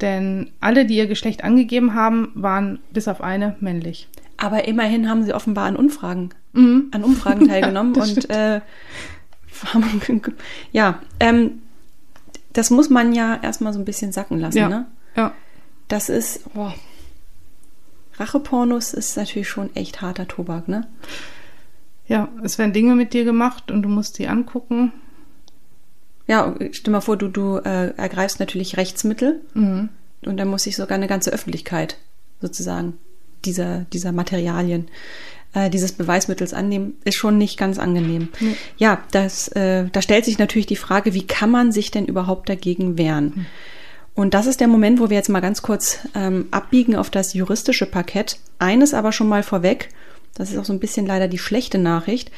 [0.01, 4.07] Denn alle, die ihr Geschlecht angegeben haben, waren bis auf eine männlich.
[4.37, 6.87] Aber immerhin haben sie offenbar an Umfragen, mhm.
[6.91, 7.93] an Umfragen teilgenommen.
[7.95, 8.61] ja, und äh,
[10.71, 11.61] ja, ähm,
[12.53, 14.69] das muss man ja erstmal so ein bisschen sacken lassen, ja.
[14.69, 14.85] ne?
[15.15, 15.33] Ja.
[15.89, 16.73] Das ist, boah.
[18.17, 20.87] Rachepornos ist natürlich schon echt harter Tobak, ne?
[22.07, 24.93] Ja, es werden Dinge mit dir gemacht und du musst die angucken.
[26.29, 29.89] Ja, stell mal vor, du, du äh, ergreifst natürlich Rechtsmittel mhm.
[30.25, 31.97] und dann muss sich sogar eine ganze Öffentlichkeit
[32.39, 32.93] sozusagen
[33.45, 34.89] dieser, dieser Materialien
[35.53, 38.29] äh, dieses Beweismittels annehmen, ist schon nicht ganz angenehm.
[38.39, 38.55] Mhm.
[38.77, 42.47] Ja, das, äh, da stellt sich natürlich die Frage, wie kann man sich denn überhaupt
[42.47, 43.33] dagegen wehren?
[43.35, 43.45] Mhm.
[44.13, 47.33] Und das ist der Moment, wo wir jetzt mal ganz kurz ähm, abbiegen auf das
[47.33, 48.37] juristische Parkett.
[48.59, 49.89] Eines aber schon mal vorweg,
[50.35, 52.29] das ist auch so ein bisschen leider die schlechte Nachricht.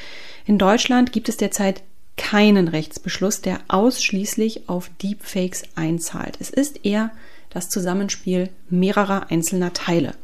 [0.46, 1.82] In Deutschland gibt es derzeit
[2.22, 6.36] keinen Rechtsbeschluss, der ausschließlich auf Deepfakes einzahlt.
[6.40, 7.10] Es ist eher
[7.50, 10.14] das Zusammenspiel mehrerer einzelner Teile.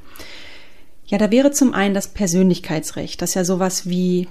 [1.06, 4.28] Ja, da wäre zum einen das Persönlichkeitsrecht, das ja sowas wie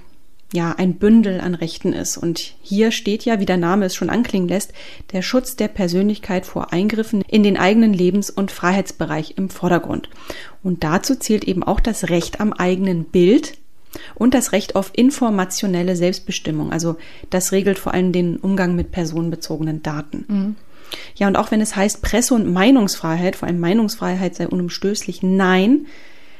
[0.50, 2.16] ja, ein Bündel an Rechten ist.
[2.16, 4.72] Und hier steht ja, wie der Name es schon anklingen lässt,
[5.12, 10.08] der Schutz der Persönlichkeit vor Eingriffen in den eigenen Lebens- und Freiheitsbereich im Vordergrund.
[10.62, 13.58] Und dazu zählt eben auch das Recht am eigenen Bild
[14.14, 16.72] und das Recht auf informationelle Selbstbestimmung.
[16.72, 16.96] Also
[17.30, 20.24] das regelt vor allem den Umgang mit personenbezogenen Daten.
[20.28, 20.56] Mhm.
[21.16, 25.86] Ja, und auch wenn es heißt, Presse- und Meinungsfreiheit, vor allem Meinungsfreiheit sei unumstößlich, nein,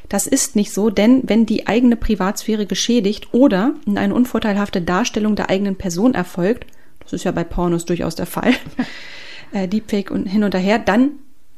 [0.09, 5.37] das ist nicht so, denn wenn die eigene Privatsphäre geschädigt oder in eine unvorteilhafte Darstellung
[5.37, 6.67] der eigenen Person erfolgt,
[7.01, 8.55] das ist ja bei Pornos durchaus der Fall,
[9.53, 11.11] äh, Deepfake und hin und her, dann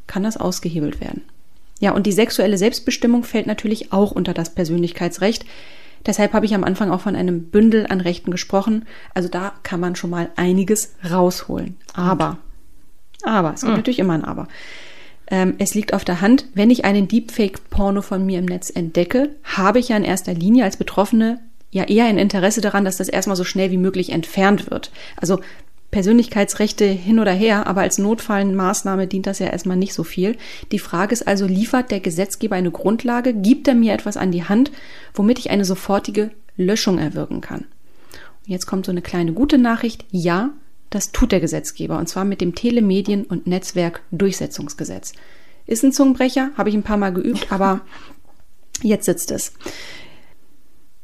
[0.06, 1.22] kann das ausgehebelt werden.
[1.78, 5.46] Ja, und die sexuelle Selbstbestimmung fällt natürlich auch unter das Persönlichkeitsrecht.
[6.06, 8.86] Deshalb habe ich am Anfang auch von einem Bündel an Rechten gesprochen.
[9.14, 11.76] Also da kann man schon mal einiges rausholen.
[11.94, 12.38] Aber,
[13.22, 13.76] aber, es gibt mhm.
[13.76, 14.48] natürlich immer ein Aber.
[15.30, 19.36] Ähm, es liegt auf der Hand, wenn ich einen Deepfake-Porno von mir im Netz entdecke,
[19.44, 23.08] habe ich ja in erster Linie als Betroffene ja eher ein Interesse daran, dass das
[23.08, 24.90] erstmal so schnell wie möglich entfernt wird.
[25.16, 25.40] Also
[25.90, 30.37] Persönlichkeitsrechte hin oder her, aber als Notfallmaßnahme dient das ja erstmal nicht so viel.
[30.70, 34.44] Die Frage ist also, liefert der Gesetzgeber eine Grundlage, gibt er mir etwas an die
[34.44, 34.70] Hand,
[35.14, 37.61] womit ich eine sofortige Löschung erwirken kann?
[38.46, 40.05] Und jetzt kommt so eine kleine gute Nachricht.
[40.11, 40.50] Ja,
[40.90, 45.12] das tut der Gesetzgeber, und zwar mit dem Telemedien- und Netzwerkdurchsetzungsgesetz.
[45.66, 47.81] Ist ein Zungenbrecher, habe ich ein paar Mal geübt, aber
[48.83, 49.53] jetzt sitzt es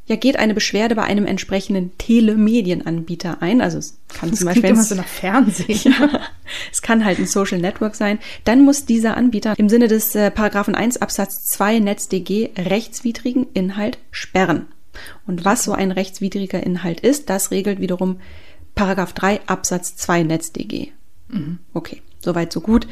[0.06, 3.60] ja, geht eine Beschwerde bei einem entsprechenden Telemedienanbieter ein.
[3.60, 5.80] Also es kann das zum Beispiel immer so nach Fernsehen.
[5.84, 6.20] ja,
[6.70, 8.20] es kann halt ein Social Network sein.
[8.44, 13.98] Dann muss dieser Anbieter im Sinne des äh, Paragraphen 1 Absatz 2 NetzDG rechtswidrigen Inhalt
[14.12, 14.66] sperren.
[15.26, 18.20] Und was so ein rechtswidriger Inhalt ist, das regelt wiederum
[18.76, 20.92] Paragraph 3 Absatz 2 NetzDG.
[21.28, 21.58] Mhm.
[21.74, 22.86] Okay, soweit so gut.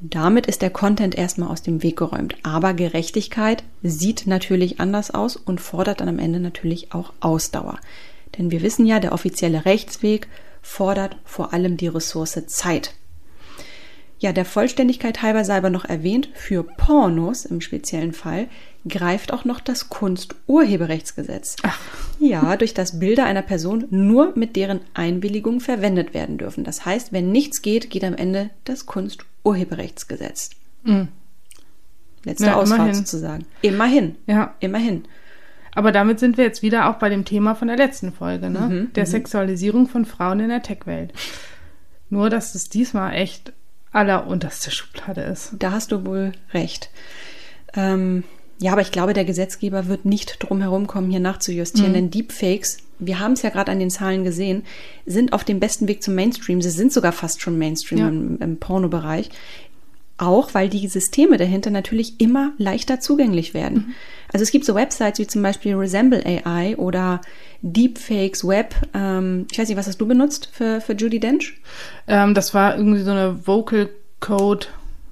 [0.00, 2.36] Damit ist der Content erstmal aus dem Weg geräumt.
[2.44, 7.78] Aber Gerechtigkeit sieht natürlich anders aus und fordert dann am Ende natürlich auch Ausdauer.
[8.36, 10.28] Denn wir wissen ja, der offizielle Rechtsweg
[10.62, 12.94] fordert vor allem die Ressource Zeit.
[14.20, 18.48] Ja, der Vollständigkeit halber sei aber noch erwähnt, für Pornos im speziellen Fall
[18.86, 21.56] greift auch noch das Kunsturheberrechtsgesetz.
[21.62, 21.78] Ach.
[22.18, 26.64] Ja, durch das Bilder einer Person nur mit deren Einwilligung verwendet werden dürfen.
[26.64, 29.37] Das heißt, wenn nichts geht, geht am Ende das Kunsturheberrechtsgesetz.
[30.82, 31.08] Mhm.
[32.24, 32.94] Letzte ja, Ausfahrt immerhin.
[32.94, 33.46] sozusagen.
[33.62, 34.16] Immerhin.
[34.26, 34.54] Ja.
[34.60, 35.04] Immerhin.
[35.74, 38.60] Aber damit sind wir jetzt wieder auch bei dem Thema von der letzten Folge, ne?
[38.60, 39.10] Mhm, der mhm.
[39.10, 41.12] Sexualisierung von Frauen in der Tech-Welt.
[42.10, 43.52] Nur, dass es diesmal echt
[43.92, 45.54] allerunterste Schublade ist.
[45.58, 46.90] Da hast du wohl recht.
[47.74, 48.24] Ähm,
[48.58, 51.94] ja, aber ich glaube, der Gesetzgeber wird nicht drum herum kommen, hier nachzujustieren, mhm.
[51.94, 54.64] denn Deepfakes, wir haben es ja gerade an den Zahlen gesehen,
[55.06, 56.62] sind auf dem besten Weg zum Mainstream.
[56.62, 58.08] Sie sind sogar fast schon Mainstream ja.
[58.08, 59.30] im, im Pornobereich.
[60.20, 63.74] Auch weil die Systeme dahinter natürlich immer leichter zugänglich werden.
[63.74, 63.94] Mhm.
[64.32, 67.20] Also es gibt so Websites wie zum Beispiel Resemble AI oder
[67.62, 68.74] Deepfakes Web.
[68.94, 71.54] Ähm, ich weiß nicht, was hast du benutzt für, für Judy Dench?
[72.08, 74.66] Ähm, das war irgendwie so eine Vocal Code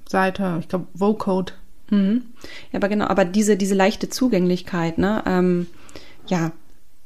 [0.09, 0.57] Seite.
[0.59, 1.53] Ich glaube, Vocode.
[1.89, 2.23] Mhm.
[2.71, 5.67] Ja, aber genau, aber diese, diese leichte Zugänglichkeit, ne, ähm,
[6.27, 6.51] ja,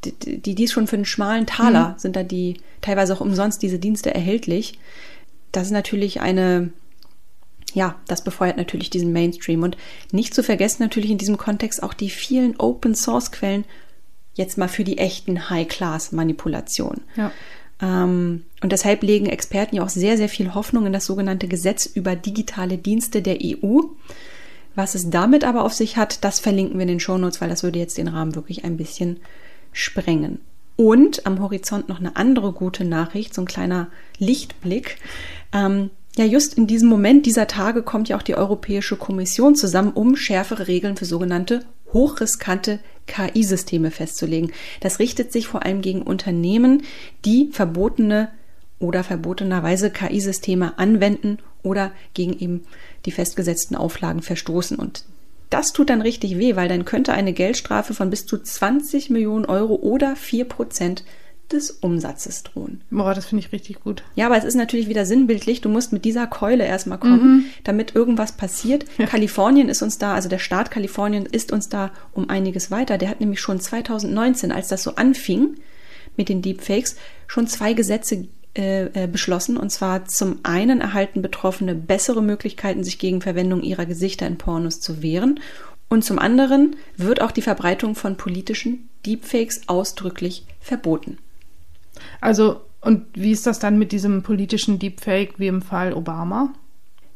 [0.06, 2.00] die, die, die ist schon für einen schmalen Taler, mhm.
[2.00, 4.80] sind da die teilweise auch umsonst diese Dienste erhältlich.
[5.52, 6.72] Das ist natürlich eine,
[7.74, 9.64] ja, das befeuert natürlich diesen Mainstream.
[9.64, 9.78] Und
[10.12, 13.66] nicht zu vergessen natürlich in diesem Kontext auch die vielen Open Source Quellen,
[14.34, 17.02] jetzt mal für die echten High-Class-Manipulationen.
[17.16, 17.32] Ja.
[17.82, 21.86] Ähm, und deshalb legen Experten ja auch sehr, sehr viel Hoffnung in das sogenannte Gesetz
[21.86, 23.82] über digitale Dienste der EU.
[24.74, 27.64] Was es damit aber auf sich hat, das verlinken wir in den Shownotes, weil das
[27.64, 29.20] würde jetzt den Rahmen wirklich ein bisschen
[29.72, 30.40] sprengen.
[30.76, 34.98] Und am Horizont noch eine andere gute Nachricht, so ein kleiner Lichtblick.
[35.54, 39.92] Ähm, ja, just in diesem Moment dieser Tage kommt ja auch die Europäische Kommission zusammen,
[39.94, 44.52] um schärfere Regeln für sogenannte hochriskante KI-Systeme festzulegen.
[44.80, 46.84] Das richtet sich vor allem gegen Unternehmen,
[47.26, 48.30] die verbotene
[48.80, 52.66] oder verbotenerweise KI-Systeme anwenden oder gegen eben
[53.06, 54.78] die festgesetzten Auflagen verstoßen.
[54.78, 55.06] Und
[55.52, 59.46] das tut dann richtig weh, weil dann könnte eine Geldstrafe von bis zu 20 Millionen
[59.46, 61.04] Euro oder 4 Prozent
[61.52, 62.82] des Umsatzes drohen.
[62.90, 64.04] Boah, das finde ich richtig gut.
[64.16, 65.60] Ja, aber es ist natürlich wieder sinnbildlich.
[65.60, 67.46] Du musst mit dieser Keule erstmal kommen, mhm.
[67.66, 68.86] damit irgendwas passiert.
[68.98, 69.06] Ja.
[69.06, 72.98] Kalifornien ist uns da, also der Staat Kalifornien ist uns da um einiges weiter.
[72.98, 75.56] Der hat nämlich schon 2019, als das so anfing
[76.16, 76.96] mit den Deepfakes,
[77.28, 79.56] schon zwei Gesetze äh, äh, beschlossen.
[79.56, 84.82] Und zwar zum einen erhalten Betroffene bessere Möglichkeiten, sich gegen Verwendung ihrer Gesichter in Pornos
[84.82, 85.40] zu wehren.
[85.88, 91.18] Und zum anderen wird auch die Verbreitung von politischen Deepfakes ausdrücklich verboten.
[92.20, 96.54] Also, und wie ist das dann mit diesem politischen Deepfake wie im Fall Obama?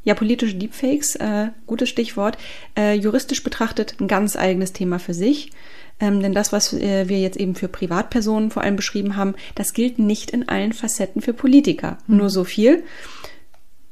[0.05, 2.37] Ja, politische Deepfakes, äh, gutes Stichwort.
[2.77, 5.51] Äh, juristisch betrachtet ein ganz eigenes Thema für sich.
[5.99, 9.73] Ähm, denn das, was äh, wir jetzt eben für Privatpersonen vor allem beschrieben haben, das
[9.73, 11.97] gilt nicht in allen Facetten für Politiker.
[12.07, 12.17] Mhm.
[12.17, 12.83] Nur so viel.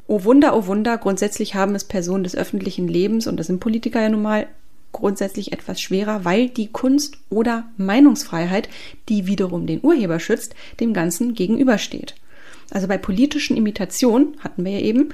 [0.06, 4.02] Oh Wunder, oh Wunder, grundsätzlich haben es Personen des öffentlichen Lebens, und das sind Politiker
[4.02, 4.48] ja nun mal,
[4.92, 8.70] grundsätzlich etwas schwerer, weil die Kunst oder Meinungsfreiheit,
[9.10, 12.16] die wiederum den Urheber schützt, dem Ganzen gegenübersteht.
[12.70, 15.10] Also bei politischen Imitationen, hatten wir ja eben,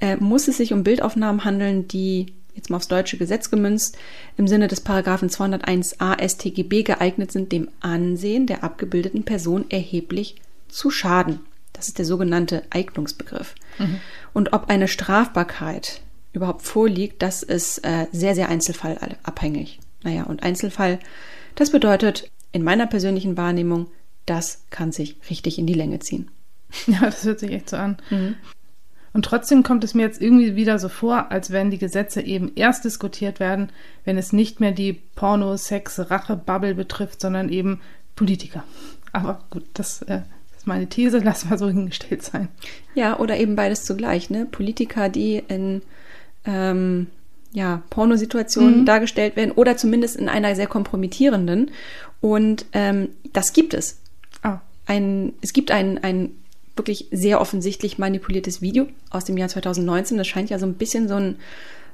[0.00, 3.98] äh, muss es sich um Bildaufnahmen handeln, die jetzt mal aufs deutsche Gesetz gemünzt,
[4.36, 10.36] im Sinne des Paragraphen 201a StGB geeignet sind, dem Ansehen der abgebildeten Person erheblich
[10.68, 11.40] zu schaden.
[11.72, 13.54] Das ist der sogenannte Eignungsbegriff.
[13.78, 14.00] Mhm.
[14.32, 16.00] Und ob eine Strafbarkeit
[16.32, 19.80] überhaupt vorliegt, das ist äh, sehr, sehr einzelfallabhängig.
[20.02, 20.98] Naja, und Einzelfall,
[21.54, 23.88] das bedeutet in meiner persönlichen Wahrnehmung,
[24.26, 26.30] das kann sich richtig in die Länge ziehen.
[26.86, 27.98] Ja, das hört sich echt so an.
[28.10, 28.36] Mhm.
[29.14, 32.52] Und trotzdem kommt es mir jetzt irgendwie wieder so vor, als wenn die Gesetze eben
[32.54, 33.70] erst diskutiert werden,
[34.04, 37.80] wenn es nicht mehr die Porno-, Sex-, Rache-Bubble betrifft, sondern eben
[38.16, 38.64] Politiker.
[39.12, 40.22] Aber gut, das, äh,
[40.56, 42.48] ist meine These, lass mal so hingestellt sein.
[42.94, 44.46] Ja, oder eben beides zugleich, ne?
[44.46, 45.82] Politiker, die in
[46.46, 47.08] ähm,
[47.52, 48.86] ja, Pornosituationen Mhm.
[48.86, 51.70] dargestellt werden oder zumindest in einer sehr kompromittierenden.
[52.20, 53.98] Und ähm, das gibt es.
[54.42, 56.30] Ah, Ein, es gibt ein, ein
[56.76, 60.16] wirklich sehr offensichtlich manipuliertes Video aus dem Jahr 2019.
[60.16, 61.36] Das scheint ja so ein bisschen so ein,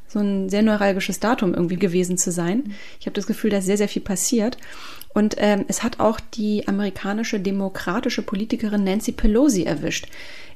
[0.07, 2.75] so ein sehr neuralgisches Datum irgendwie gewesen zu sein.
[3.01, 4.57] Ich habe das Gefühl, dass sehr, sehr viel passiert.
[5.15, 10.07] Und ähm, es hat auch die amerikanische demokratische Politikerin Nancy Pelosi erwischt,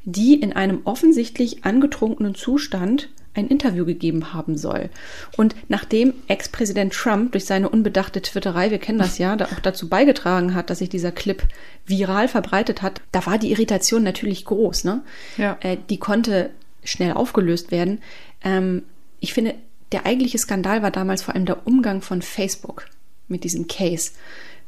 [0.05, 4.90] die in einem offensichtlich angetrunkenen Zustand ein Interview gegeben haben soll.
[5.37, 9.88] Und nachdem Ex-Präsident Trump durch seine unbedachte Twitterei, wir kennen das ja, da auch dazu
[9.88, 11.42] beigetragen hat, dass sich dieser Clip
[11.87, 14.85] viral verbreitet hat, da war die Irritation natürlich groß.
[14.85, 15.03] Ne?
[15.38, 15.57] Ja.
[15.61, 16.51] Äh, die konnte
[16.85, 18.01] schnell aufgelöst werden.
[18.45, 18.83] Ähm,
[19.21, 19.55] ich finde,
[19.92, 22.87] der eigentliche Skandal war damals vor allem der Umgang von Facebook
[23.29, 24.12] mit diesem Case.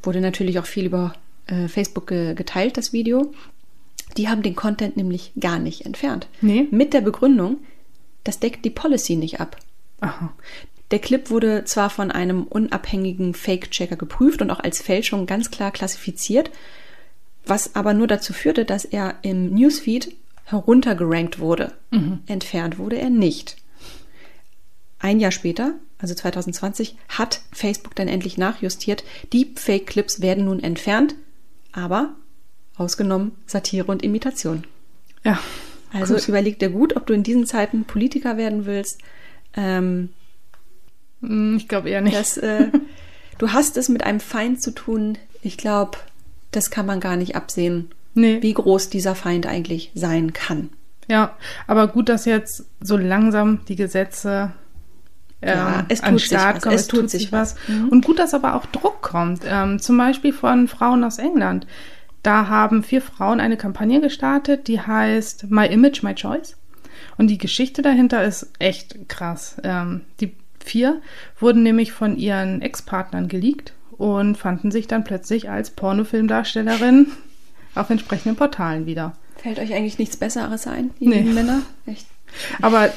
[0.02, 1.14] Wurde natürlich auch viel über
[1.46, 3.32] äh, Facebook ge geteilt, das Video.
[4.16, 6.28] Die haben den Content nämlich gar nicht entfernt.
[6.40, 6.68] Nee.
[6.70, 7.58] Mit der Begründung,
[8.24, 9.56] das deckt die Policy nicht ab.
[10.00, 10.32] aha.
[10.90, 15.70] Der Clip wurde zwar von einem unabhängigen Fake-Checker geprüft und auch als Fälschung ganz klar
[15.70, 16.50] klassifiziert,
[17.46, 21.72] was aber nur dazu führte, dass er im Newsfeed heruntergerankt wurde.
[22.26, 23.56] Entfernt wurde er nicht.
[24.98, 29.04] Ein Jahr später, also 2020, hat Facebook dann endlich nachjustiert.
[29.32, 31.14] Die Fake-Clips werden nun entfernt,
[31.72, 32.14] aber
[32.76, 34.64] ausgenommen Satire und Imitation.
[35.24, 35.40] Ja.
[35.94, 36.28] Also Gut.
[36.28, 39.00] überleg dir gut, ob du in diesen Zeiten Politiker werden willst.
[39.56, 40.10] Ähm,
[41.22, 42.16] Hm, Ich glaube eher nicht.
[42.16, 42.68] das, äh,
[43.38, 45.16] du hast es mit einem Feind zu tun.
[45.42, 45.96] Ich glaube,
[46.50, 48.42] das kann man gar nicht absehen, nee.
[48.42, 50.68] wie groß dieser Feind eigentlich sein kann.
[51.08, 54.52] Ja, aber gut, dass jetzt so langsam die Gesetze
[55.42, 56.74] ähm, Ja, es an den tut sich Start was, kommen.
[56.76, 57.56] es tut sich was.
[57.68, 57.88] Mhm.
[57.90, 59.42] Und gut, dass aber auch Druck kommt.
[59.46, 61.66] Ähm, zum Beispiel von Frauen aus England.
[62.24, 66.56] Da haben vier Frauen eine Kampagne gestartet, die heißt My Image, My Choice.
[67.18, 69.56] Und die Geschichte dahinter ist echt krass.
[69.62, 71.02] Ähm, die vier
[71.38, 77.08] wurden nämlich von ihren Ex-Partnern geleakt und fanden sich dann plötzlich als Pornofilmdarstellerin
[77.74, 79.12] auf entsprechenden Portalen wieder.
[79.36, 81.24] Fällt euch eigentlich nichts Besseres ein, ihr Nee.
[81.24, 81.60] Männer?
[81.84, 82.06] Echt?
[82.62, 82.90] Aber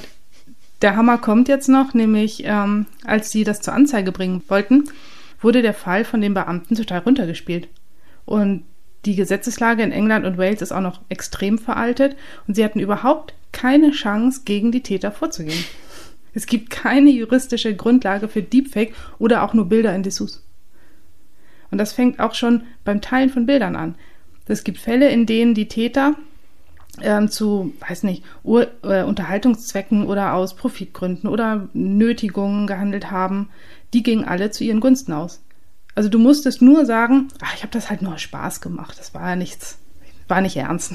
[0.81, 4.85] der Hammer kommt jetzt noch, nämlich ähm, als sie das zur Anzeige bringen wollten,
[5.41, 7.67] wurde der Fall von den Beamten total runtergespielt.
[8.25, 8.63] Und
[9.07, 13.33] die Gesetzeslage in England und Wales ist auch noch extrem veraltet und sie hatten überhaupt
[13.53, 15.63] keine Chance, gegen die Täter vorzugehen.
[16.33, 20.43] Es gibt keine juristische Grundlage für Deepfake oder auch nur Bilder in Dessous.
[21.71, 23.95] Und das fängt auch schon beim Teilen von Bildern an.
[24.45, 26.15] Es gibt Fälle, in denen die Täter
[27.01, 33.49] ähm, zu, weiß nicht, Ur äh, Unterhaltungszwecken oder aus Profitgründen oder Nötigungen gehandelt haben,
[33.93, 35.41] die gingen alle zu ihren Gunsten aus.
[35.97, 39.15] Also du musstest nur sagen, ach, ich habe das halt nur aus Spaß gemacht, das
[39.15, 39.79] war ja nichts,
[40.27, 40.93] war nicht ernst.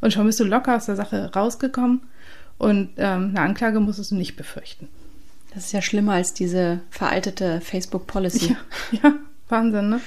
[0.00, 2.00] Und schon bist du locker aus der Sache rausgekommen
[2.56, 4.88] und ähm, eine Anklage musstest du nicht befürchten.
[5.52, 8.56] Das ist ja schlimmer als diese veraltete Facebook-Policy.
[8.92, 9.14] Ja, ja,
[9.50, 10.00] Wahnsinn, ne?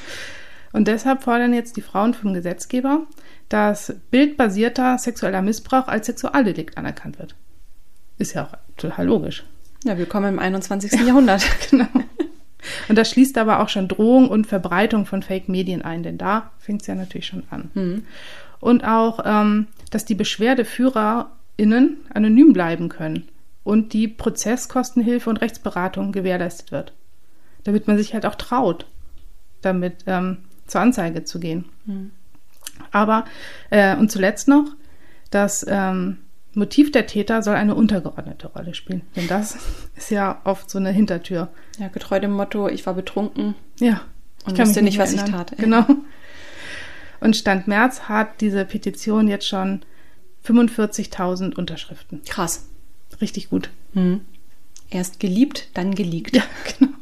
[0.73, 3.05] Und deshalb fordern jetzt die Frauen vom Gesetzgeber,
[3.49, 7.35] dass bildbasierter sexueller Missbrauch als Sexualdelikt anerkannt wird.
[8.17, 9.43] Ist ja auch total logisch.
[9.83, 10.91] Ja, willkommen im 21.
[11.05, 11.43] Jahrhundert.
[11.69, 11.85] Genau.
[12.87, 16.81] Und das schließt aber auch schon Drohung und Verbreitung von Fake-Medien ein, denn da fängt
[16.81, 17.71] es ja natürlich schon an.
[18.59, 23.27] Und auch, ähm, dass die BeschwerdeführerInnen anonym bleiben können
[23.63, 26.93] und die Prozesskostenhilfe und Rechtsberatung gewährleistet wird.
[27.63, 28.85] Damit man sich halt auch traut,
[29.61, 31.65] damit ähm, zur Anzeige zu gehen.
[32.91, 33.25] Aber,
[33.69, 34.65] äh, und zuletzt noch,
[35.31, 36.17] das ähm,
[36.57, 39.03] Motiv der Täter soll eine untergeordnete Rolle spielen.
[39.15, 39.57] Denn das
[39.95, 41.49] ist ja oft so eine Hintertür.
[41.77, 43.55] Ja, getreu dem Motto, ich war betrunken.
[43.79, 44.01] Ja.
[44.45, 45.45] Und kann wusste nicht, was ich erinnern.
[45.45, 45.57] tat.
[45.57, 45.85] Genau.
[47.19, 49.81] Und Stand März hat diese Petition jetzt schon
[50.45, 52.21] 45.000 Unterschriften.
[52.27, 52.67] Krass.
[53.21, 53.69] Richtig gut.
[54.89, 56.35] Erst geliebt, dann geleakt.
[56.35, 56.43] Ja,
[56.79, 56.93] genau.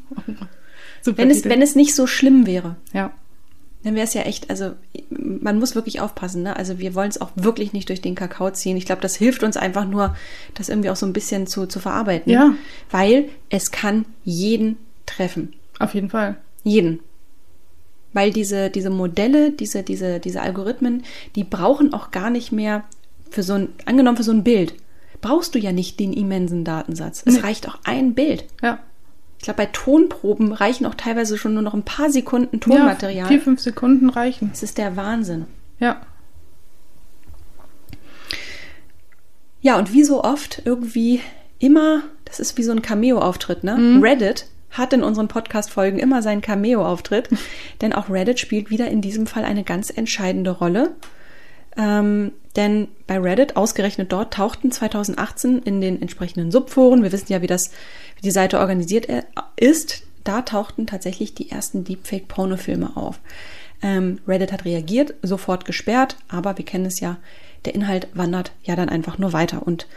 [1.01, 3.13] Super Wenn es, wenn es nicht so schlimm wäre, ja.
[3.85, 4.71] Dann wäre es ja echt, also
[5.09, 6.55] man muss wirklich aufpassen, ne?
[6.57, 8.75] Also wir wollen es auch wirklich nicht durch den Kakao ziehen.
[8.77, 10.15] Ich glaube, das hilft uns einfach nur,
[10.55, 12.31] das irgendwie auch so ein bisschen zu, zu verarbeiten.
[12.31, 12.55] Ja.
[12.89, 15.53] Weil es kann jeden treffen.
[15.79, 16.35] Auf jeden Fall.
[16.63, 16.99] Jeden.
[18.11, 21.03] Weil diese, diese Modelle, diese, diese, diese Algorithmen,
[21.35, 22.83] die brauchen auch gar nicht mehr
[23.29, 24.73] für so ein, angenommen für so ein Bild,
[25.21, 27.21] brauchst du ja nicht den immensen Datensatz.
[27.25, 27.39] Es Nee.
[27.41, 28.45] reicht auch ein Bild.
[28.63, 28.79] Ja.
[29.45, 33.25] Ich glaube, bei Tonproben reichen auch teilweise schon nur noch ein paar Sekunden Tonmaterial.
[33.25, 34.49] Ja, vier, fünf Sekunden reichen.
[34.51, 35.45] Es ist der Wahnsinn.
[35.79, 36.01] Ja.
[39.61, 41.21] Ja, und wie so oft irgendwie
[41.59, 43.77] immer, das ist wie so ein Cameo-Auftritt, ne?
[43.77, 44.01] Mhm.
[44.01, 47.29] Reddit hat in unseren Podcast-Folgen immer seinen Cameo-Auftritt,
[47.81, 50.95] denn auch Reddit spielt wieder in diesem Fall eine ganz entscheidende Rolle.
[51.77, 57.41] Ähm, denn bei Reddit, ausgerechnet dort, tauchten 2018 in den entsprechenden Subforen, wir wissen ja,
[57.41, 57.71] wie das,
[58.15, 59.23] wie die Seite organisiert äh,
[59.57, 63.19] ist, da tauchten tatsächlich die ersten Deepfake-Pornofilme auf.
[63.81, 67.17] Ähm, Reddit hat reagiert, sofort gesperrt, aber wir kennen es ja,
[67.65, 69.65] der Inhalt wandert ja dann einfach nur weiter.
[69.65, 69.87] Und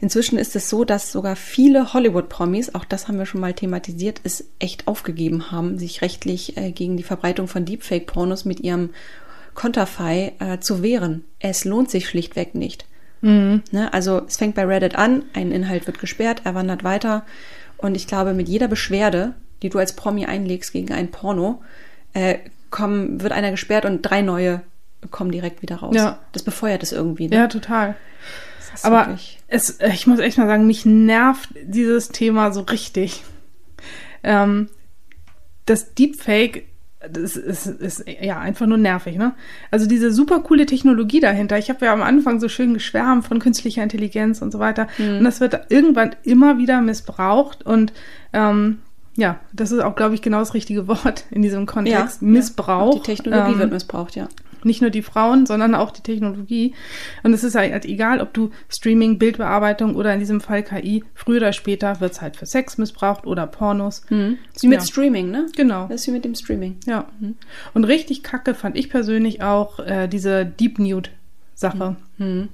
[0.00, 4.20] inzwischen ist es so, dass sogar viele Hollywood-Promis, auch das haben wir schon mal thematisiert,
[4.24, 8.90] es echt aufgegeben haben, sich rechtlich äh, gegen die Verbreitung von Deepfake-Pornos mit ihrem
[9.56, 11.24] Konterfei äh, zu wehren.
[11.40, 12.86] Es lohnt sich schlichtweg nicht.
[13.22, 13.62] Mhm.
[13.72, 13.92] Ne?
[13.92, 17.24] Also es fängt bei Reddit an, ein Inhalt wird gesperrt, er wandert weiter.
[17.76, 21.62] Und ich glaube, mit jeder Beschwerde, die du als Promi einlegst gegen ein Porno,
[22.12, 22.38] äh,
[22.70, 24.62] kommen, wird einer gesperrt und drei neue
[25.10, 25.94] kommen direkt wieder raus.
[25.94, 26.18] Ja.
[26.32, 27.28] Das befeuert es irgendwie.
[27.28, 27.36] Ne?
[27.36, 27.96] Ja, total.
[28.82, 33.24] Aber es, ich muss echt mal sagen, mich nervt dieses Thema so richtig.
[34.22, 34.68] Ähm,
[35.64, 36.64] das Deepfake,
[37.10, 39.34] das ist, ist ja einfach nur nervig, ne?
[39.70, 41.58] Also diese super coole Technologie dahinter.
[41.58, 44.88] Ich habe ja am Anfang so schön geschwärmt von künstlicher Intelligenz und so weiter.
[44.98, 45.18] Mhm.
[45.18, 47.92] Und das wird irgendwann immer wieder missbraucht und
[48.32, 48.78] ähm,
[49.18, 52.20] ja, das ist auch, glaube ich, genau das richtige Wort in diesem Kontext.
[52.20, 52.94] Ja, Missbrauch.
[52.94, 53.00] Ja.
[53.00, 54.28] Die Technologie ähm, wird missbraucht, ja
[54.66, 56.74] nicht nur die Frauen, sondern auch die Technologie.
[57.22, 61.38] Und es ist halt egal, ob du Streaming, Bildbearbeitung oder in diesem Fall KI, früher
[61.38, 64.02] oder später wird es halt für Sex missbraucht oder Pornos.
[64.10, 64.38] Mhm.
[64.60, 64.86] Wie mit ja.
[64.86, 65.46] Streaming, ne?
[65.56, 65.86] Genau.
[65.88, 66.76] Das ist wie mit dem Streaming.
[66.86, 67.06] Ja.
[67.18, 67.36] Mhm.
[67.72, 71.96] Und richtig kacke fand ich persönlich auch äh, diese Deep Nude-Sache.
[72.18, 72.48] Mhm.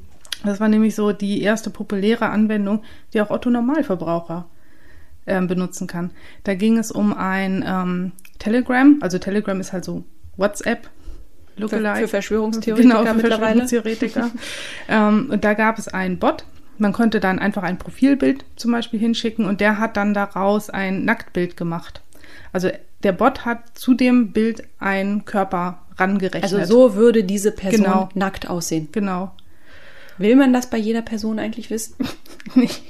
[0.45, 2.83] Das war nämlich so die erste populäre Anwendung,
[3.13, 4.47] die auch Otto Normalverbraucher
[5.27, 6.11] ähm, benutzen kann.
[6.45, 10.05] Da ging es um ein ähm, Telegram, also Telegram ist halt so
[10.37, 10.91] WhatsApp
[11.57, 11.95] Lookalike.
[11.95, 13.67] Für, für Verschwörungstheoretiker genau, für mittlerweile.
[13.67, 14.31] Verschwörungstheoretiker.
[14.89, 16.45] ähm, und da gab es einen Bot.
[16.79, 21.05] Man konnte dann einfach ein Profilbild zum Beispiel hinschicken und der hat dann daraus ein
[21.05, 22.01] Nacktbild gemacht.
[22.53, 22.71] Also
[23.03, 26.43] der Bot hat zu dem Bild einen Körper rangerechnet.
[26.45, 28.09] Also so würde diese Person genau.
[28.15, 28.89] nackt aussehen.
[28.93, 29.33] Genau.
[30.19, 31.97] Will man das bei jeder Person eigentlich wissen?
[32.55, 32.83] Nicht.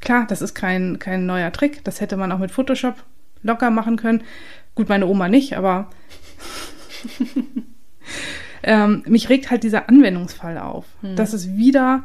[0.00, 1.84] Klar, das ist kein, kein neuer Trick.
[1.84, 2.96] Das hätte man auch mit Photoshop
[3.42, 4.22] locker machen können.
[4.74, 5.90] Gut, meine Oma nicht, aber
[8.62, 11.16] ähm, mich regt halt dieser Anwendungsfall auf, hm.
[11.16, 12.04] dass es wieder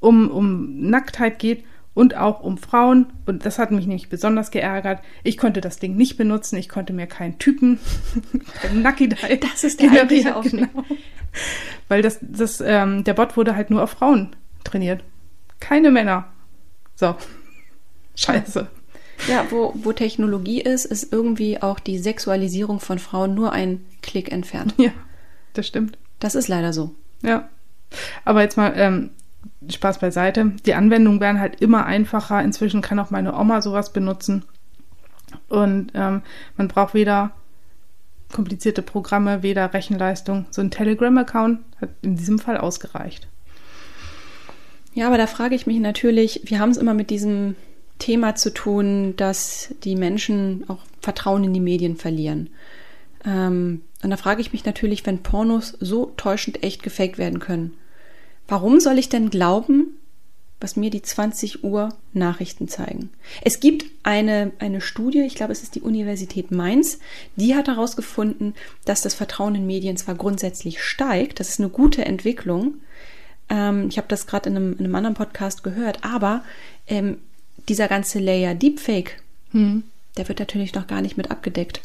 [0.00, 3.12] um, um Nacktheit geht und auch um Frauen.
[3.26, 5.00] Und das hat mich nämlich besonders geärgert.
[5.22, 6.56] Ich konnte das Ding nicht benutzen.
[6.56, 7.78] Ich konnte mir keinen Typen
[8.74, 9.08] Nucky
[9.40, 10.68] Das ist der eigentliche genau.
[11.88, 14.34] Weil das, das, ähm, der Bot wurde halt nur auf Frauen
[14.64, 15.04] trainiert.
[15.60, 16.26] Keine Männer.
[16.94, 17.14] So.
[18.16, 18.68] Scheiße.
[19.28, 24.32] Ja, wo, wo Technologie ist, ist irgendwie auch die Sexualisierung von Frauen nur ein Klick
[24.32, 24.74] entfernt.
[24.78, 24.92] Ja,
[25.52, 25.98] das stimmt.
[26.18, 26.94] Das ist leider so.
[27.22, 27.48] Ja.
[28.24, 29.10] Aber jetzt mal ähm,
[29.68, 30.52] Spaß beiseite.
[30.64, 32.42] Die Anwendungen werden halt immer einfacher.
[32.42, 34.44] Inzwischen kann auch meine Oma sowas benutzen.
[35.48, 36.22] Und ähm,
[36.56, 37.32] man braucht weder
[38.32, 40.46] komplizierte Programme, weder Rechenleistung.
[40.50, 43.28] So ein Telegram-Account hat in diesem Fall ausgereicht.
[44.94, 47.56] Ja, aber da frage ich mich natürlich, wir haben es immer mit diesem
[48.00, 52.50] Thema zu tun, dass die Menschen auch Vertrauen in die Medien verlieren.
[53.24, 57.74] Ähm, und da frage ich mich natürlich, wenn Pornos so täuschend echt gefaked werden können,
[58.48, 59.96] warum soll ich denn glauben,
[60.60, 63.10] was mir die 20 Uhr Nachrichten zeigen?
[63.42, 66.98] Es gibt eine, eine Studie, ich glaube, es ist die Universität Mainz,
[67.36, 72.04] die hat herausgefunden, dass das Vertrauen in Medien zwar grundsätzlich steigt, das ist eine gute
[72.04, 72.74] Entwicklung.
[73.48, 76.44] Ähm, ich habe das gerade in einem, in einem anderen Podcast gehört, aber
[76.86, 77.18] ähm,
[77.68, 79.84] dieser ganze Layer Deepfake, hm,
[80.16, 81.80] der wird natürlich noch gar nicht mit abgedeckt.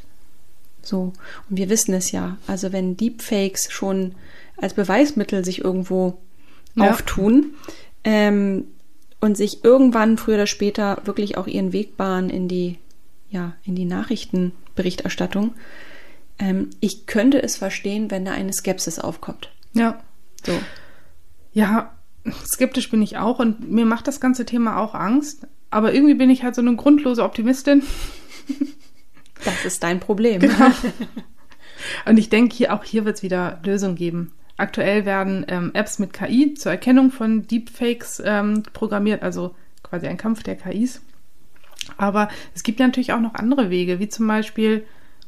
[0.81, 1.13] So.
[1.49, 2.37] Und wir wissen es ja.
[2.47, 4.13] Also wenn Deepfakes schon
[4.57, 6.17] als Beweismittel sich irgendwo
[6.75, 6.91] ja.
[6.91, 7.53] auftun
[8.03, 8.65] ähm,
[9.19, 12.77] und sich irgendwann früher oder später wirklich auch ihren Weg bahnen in die,
[13.29, 15.53] ja, in die Nachrichtenberichterstattung,
[16.39, 19.49] ähm, ich könnte es verstehen, wenn da eine Skepsis aufkommt.
[19.73, 20.01] Ja.
[20.45, 20.53] So.
[21.53, 21.95] Ja,
[22.45, 25.47] skeptisch bin ich auch und mir macht das ganze Thema auch Angst.
[25.75, 27.83] Aber irgendwie bin ich halt so eine grundlose Optimistin.
[29.43, 30.39] Das ist dein Problem.
[30.39, 30.71] Genau.
[32.05, 34.31] Und ich denke, hier, auch hier wird es wieder Lösungen geben.
[34.55, 39.53] Aktuell werden ähm, Apps mit KI zur Erkennung von Deepfakes ähm, programmiert, also
[39.83, 41.01] quasi ein Kampf der KIs.
[41.97, 44.85] Aber es gibt ja natürlich auch noch andere Wege, wie zum Beispiel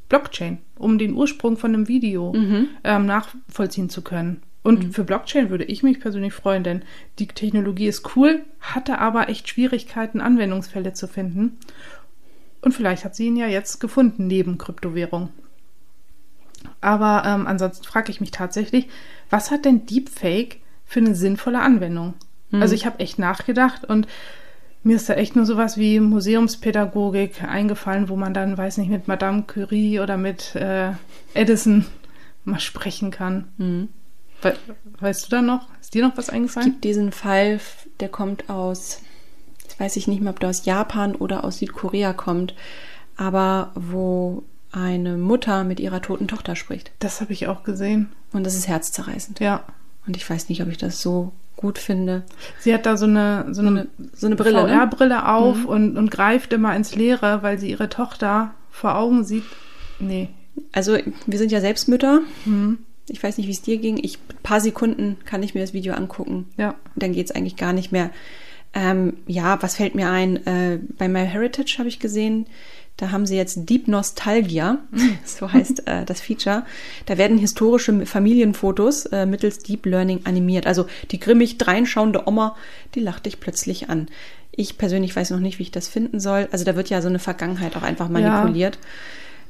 [0.08, 2.70] Blockchain, um den Ursprung von einem Video mhm.
[2.86, 4.42] ähm, nachvollziehen zu können.
[4.68, 4.92] Und mhm.
[4.92, 6.82] für Blockchain würde ich mich persönlich freuen, denn
[7.20, 11.58] die Technologie ist cool, hatte aber echt Schwierigkeiten, Anwendungsfälle zu finden.
[12.60, 15.30] Und vielleicht hat sie ihn ja jetzt gefunden neben Kryptowährung.
[16.82, 18.90] Aber ähm, ansonsten frage ich mich tatsächlich,
[19.30, 22.16] was hat denn Deepfake für eine sinnvolle Anwendung?
[22.52, 22.62] Mhm.
[22.62, 24.06] Also ich habe echt nachgedacht und
[24.84, 29.08] mir ist da echt nur sowas wie Museumspädagogik eingefallen, wo man dann, weiß nicht, mit
[29.08, 30.92] Madame Curie oder mit äh,
[31.34, 31.86] Edison
[32.44, 33.48] mal sprechen kann.
[33.58, 33.88] Mhm.
[34.42, 34.56] We
[35.00, 35.68] weißt du da noch?
[35.82, 36.72] Ist dir noch was Es eingefallen?
[36.72, 37.60] gibt diesen Fall,
[38.00, 39.02] der kommt aus,
[39.70, 42.54] ich weiß ich nicht mehr, ob der aus Japan oder aus Südkorea kommt,
[43.16, 46.92] aber wo eine Mutter mit ihrer toten Tochter spricht.
[47.00, 48.10] Das habe ich auch gesehen.
[48.34, 49.40] Und das ist herzzerreißend.
[49.40, 49.64] Ja.
[50.06, 52.24] Und ich weiß nicht, ob ich das so gut finde.
[52.60, 54.70] Sie hat da so eine, so eine, So eine Brille, ne?
[54.70, 59.46] VR-Brille auf und, und greift immer ins Leere, weil sie ihre Tochter vor Augen sieht.
[60.00, 60.30] Nee.
[60.72, 62.22] Also wir sind ja selbst Mütter.
[62.46, 62.80] Mhm.
[63.10, 63.98] Ich weiß nicht, wie es dir ging.
[64.04, 66.48] Ich ein paar Sekunden kann ich mir das Video angucken.
[66.58, 66.76] Ja.
[66.96, 68.12] Dann geht es eigentlich gar nicht mehr.
[68.74, 70.46] Ähm, ja, was fällt mir ein?
[70.46, 72.48] Äh, bei MyHeritage habe ich gesehen,
[72.98, 74.80] da haben sie jetzt Deep Nostalgia,
[75.24, 76.66] so heißt äh, das Feature.
[77.06, 80.68] Da werden historische Familienfotos äh, mittels Deep Learning animiert.
[80.68, 82.56] Also die grimmig dreinschauende Oma,
[82.96, 84.08] die lacht dich plötzlich an.
[84.52, 86.50] Ich persönlich weiß noch nicht, wie ich das finden soll.
[86.52, 88.80] Also da wird ja so eine Vergangenheit auch einfach manipuliert.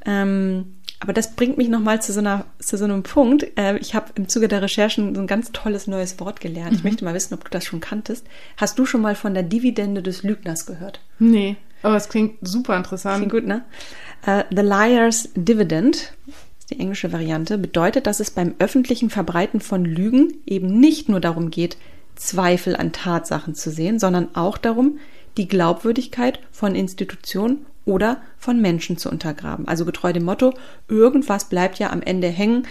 [0.05, 3.45] Ähm, aber das bringt mich nochmal zu so, einer, zu so einem Punkt.
[3.57, 6.73] Äh, ich habe im Zuge der Recherchen so ein ganz tolles neues Wort gelernt.
[6.73, 8.25] Ich möchte mal wissen, ob du das schon kanntest.
[8.57, 10.99] Hast du schon mal von der Dividende des Lügners gehört?
[11.19, 11.55] Nee.
[11.83, 13.17] Aber es klingt super interessant.
[13.17, 13.63] Klingt gut, ne?
[14.25, 16.13] Äh, the Liar's Dividend,
[16.59, 21.19] ist die englische Variante, bedeutet, dass es beim öffentlichen Verbreiten von Lügen eben nicht nur
[21.19, 21.77] darum geht,
[22.15, 24.97] Zweifel an Tatsachen zu sehen, sondern auch darum,
[25.37, 29.67] die Glaubwürdigkeit von Institutionen oder von Menschen zu untergraben.
[29.67, 30.53] Also getreu dem Motto,
[30.87, 32.67] irgendwas bleibt ja am Ende hängen,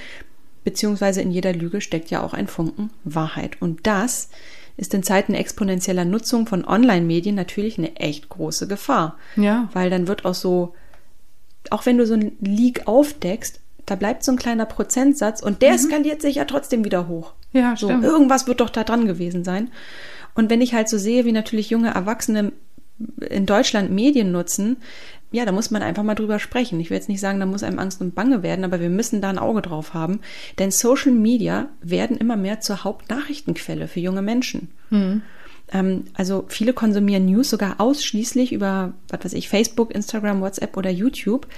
[0.63, 3.61] beziehungsweise in jeder Lüge steckt ja auch ein Funken Wahrheit.
[3.61, 4.29] Und das
[4.77, 9.17] ist in Zeiten exponentieller Nutzung von Online-Medien natürlich eine echt große Gefahr.
[9.37, 9.69] Ja.
[9.73, 10.75] Weil dann wird auch so,
[11.71, 15.79] auch wenn du so ein Leak aufdeckst, da bleibt so ein kleiner Prozentsatz und der
[15.79, 17.33] skaliert sich ja trotzdem wieder hoch.
[17.53, 18.05] Ja, So, stimmt.
[18.05, 19.71] irgendwas wird doch da dran gewesen sein.
[20.35, 22.53] Und wenn ich halt so sehe, wie natürlich junge Erwachsene
[23.29, 24.79] in Deutschland Medien nutzen,
[25.33, 26.81] ja, da muss man einfach mal drüber sprechen.
[26.81, 29.21] Ich will jetzt nicht sagen, da muss einem Angst und Bange werden, aber wir müssen
[29.21, 30.21] da ein Auge drauf haben.
[30.59, 34.69] Denn Social Media werden immer mehr zur Hauptnachrichtenquelle für junge Menschen.
[35.73, 40.91] Ähm, also viele konsumieren News sogar ausschließlich über, was weiß ich, Facebook, Instagram, WhatsApp oder
[40.91, 41.49] YouTube.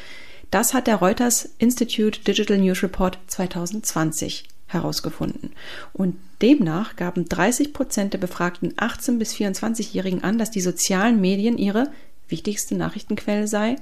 [0.51, 5.53] Das hat der Reuters Institute Digital News Report 2020 herausgefunden.
[5.93, 11.59] Und demnach gaben 30 Prozent der befragten 18- bis 24-Jährigen an, dass die sozialen Medien
[11.59, 11.91] ihre
[12.29, 13.77] wichtigste Nachrichtenquelle sei.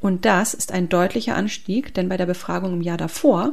[0.00, 3.52] Und das ist ein deutlicher Anstieg, denn bei der Befragung im Jahr davor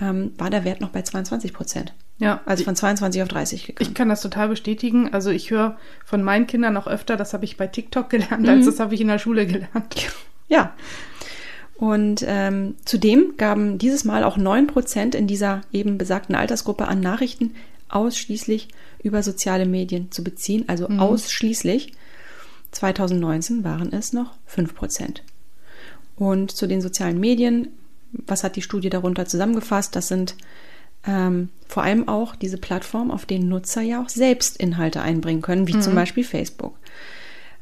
[0.00, 1.92] ähm, war der Wert noch bei 22 Prozent.
[2.18, 2.40] Ja.
[2.46, 3.90] Also von 22 auf 30 gegangen.
[3.90, 5.12] Ich kann das total bestätigen.
[5.12, 8.66] Also ich höre von meinen Kindern auch öfter, das habe ich bei TikTok gelernt, als
[8.66, 9.94] das habe ich in der Schule gelernt.
[10.48, 10.74] Ja.
[11.78, 17.54] Und ähm, zudem gaben dieses Mal auch 9% in dieser eben besagten Altersgruppe an Nachrichten
[17.88, 18.68] ausschließlich
[19.02, 21.92] über soziale Medien zu beziehen, also ausschließlich.
[22.72, 25.20] 2019 waren es noch 5%.
[26.16, 27.68] Und zu den sozialen Medien,
[28.12, 29.94] was hat die Studie darunter zusammengefasst?
[29.94, 30.34] Das sind
[31.06, 35.68] ähm, vor allem auch diese Plattformen, auf denen Nutzer ja auch selbst Inhalte einbringen können,
[35.68, 36.76] wie zum Beispiel Facebook.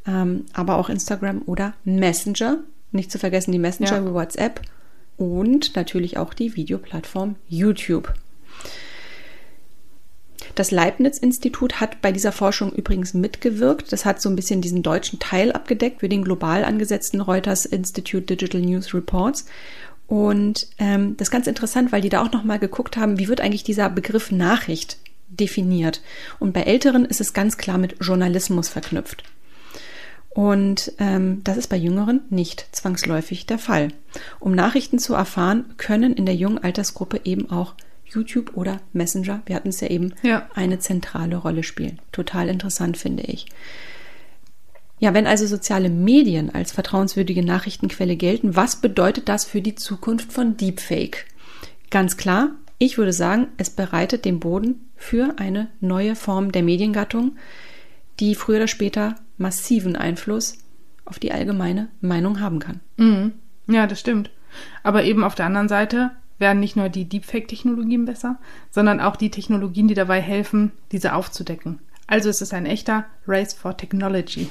[0.07, 2.61] Ähm, aber auch Instagram oder Messenger.
[2.93, 4.05] Nicht zu vergessen die Messenger Ja.
[4.07, 4.61] wie WhatsApp
[5.17, 8.15] und natürlich auch die Videoplattform YouTube.
[10.55, 13.93] Das Leibniz-Institut hat bei dieser Forschung übrigens mitgewirkt.
[13.93, 18.23] Das hat so ein bisschen diesen deutschen Teil abgedeckt für den global angesetzten Reuters Institute
[18.25, 19.47] Digital News Reports.
[20.07, 23.41] Und ähm, das ist ganz interessant, weil die da auch nochmal geguckt haben, wie wird
[23.41, 26.01] eigentlich dieser Begriff Nachricht definiert.
[26.39, 29.25] Und bei Älteren ist es ganz klar mit Journalismus verknüpft.
[30.37, 33.89] Und ähm, das ist bei Jüngeren nicht zwangsläufig der Fall.
[34.39, 37.73] Um Nachrichten zu erfahren, können in der jungen Altersgruppe eben auch
[38.05, 40.47] YouTube oder Messenger, wir hatten es ja eben, Ja.
[40.55, 42.01] eine zentrale Rolle spielen.
[42.13, 43.47] Total interessant finde ich.
[44.99, 50.35] Ja, wenn also soziale Medien als vertrauenswürdige Nachrichtenquelle gelten, was bedeutet das für die Zukunft
[50.35, 51.25] von Deepfake?
[51.89, 57.37] Ganz klar, ich würde sagen, es bereitet den Boden für eine neue Form der Mediengattung,
[58.21, 60.59] die früher oder später massiven Einfluss
[61.05, 62.81] auf die allgemeine Meinung haben kann.
[62.97, 63.33] Mhm.
[63.69, 64.31] Ja, das stimmt.
[64.83, 68.39] Aber eben auf der anderen Seite werden nicht nur die Deepfake-Technologien besser,
[68.71, 71.79] sondern auch die Technologien, die dabei helfen, diese aufzudecken.
[72.07, 74.49] Also es ist ein echter Race for Technology.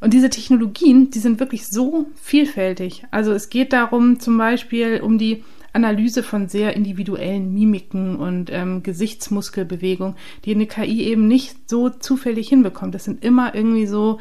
[0.00, 3.04] Und diese Technologien, die sind wirklich so vielfältig.
[3.10, 5.44] Also es geht darum zum Beispiel um die
[5.76, 12.48] Analyse von sehr individuellen Mimiken und ähm, Gesichtsmuskelbewegungen, die eine KI eben nicht so zufällig
[12.48, 12.94] hinbekommt.
[12.94, 14.18] Das sind immer irgendwie so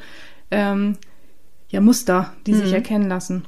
[0.52, 0.98] ähm,
[1.70, 3.46] ja, Muster, die sich erkennen lassen.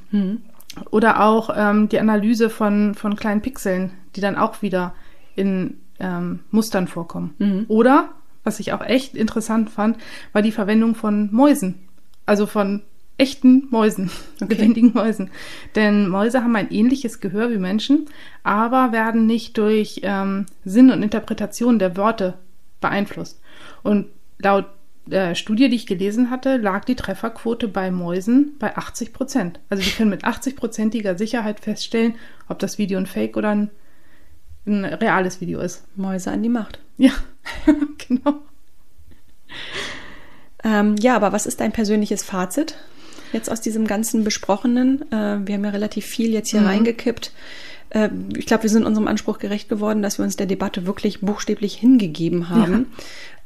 [0.90, 4.94] Oder auch ähm, die Analyse von, von kleinen Pixeln, die dann auch wieder
[5.36, 7.34] in ähm, Mustern vorkommen.
[7.68, 8.10] Oder,
[8.44, 9.98] was ich auch echt interessant fand,
[10.32, 11.86] war die Verwendung von Mäusen.
[12.26, 12.82] Also von
[13.18, 14.10] echten Mäusen,
[14.40, 14.54] okay.
[14.54, 15.30] lebendigen Mäusen.
[15.74, 18.06] Denn Mäuse haben ein ähnliches Gehör wie Menschen,
[18.44, 22.34] aber werden nicht durch ähm, Sinn und Interpretation der Worte
[22.80, 23.40] beeinflusst.
[23.82, 24.06] Und
[24.38, 24.66] laut
[25.06, 29.60] der Studie, die ich gelesen hatte, lag die Trefferquote bei Mäusen bei 80 Prozent.
[29.68, 32.14] Also wir können mit 80-prozentiger Sicherheit feststellen,
[32.48, 33.70] ob das Video ein Fake oder ein,
[34.66, 35.84] ein reales Video ist.
[35.96, 36.80] Mäuse an die Macht.
[36.98, 37.12] Ja,
[38.08, 38.34] genau.
[40.62, 42.76] Ähm, ja, aber was ist dein persönliches Fazit
[43.32, 45.02] jetzt aus diesem ganzen Besprochenen?
[45.12, 46.66] Äh, wir haben ja relativ viel jetzt hier mhm.
[46.66, 47.32] reingekippt.
[47.90, 51.20] Äh, ich glaube, wir sind unserem Anspruch gerecht geworden, dass wir uns der Debatte wirklich
[51.20, 52.86] buchstäblich hingegeben haben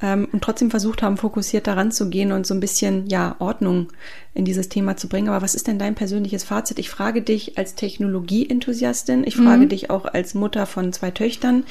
[0.01, 0.13] ja.
[0.13, 3.89] ähm, und trotzdem versucht haben, fokussiert daran zu gehen und so ein bisschen ja Ordnung
[4.35, 5.29] in dieses Thema zu bringen.
[5.29, 6.79] Aber was ist denn dein persönliches Fazit?
[6.79, 9.69] Ich frage dich als Technologieenthusiastin, ich frage mhm.
[9.69, 11.65] dich auch als Mutter von zwei Töchtern,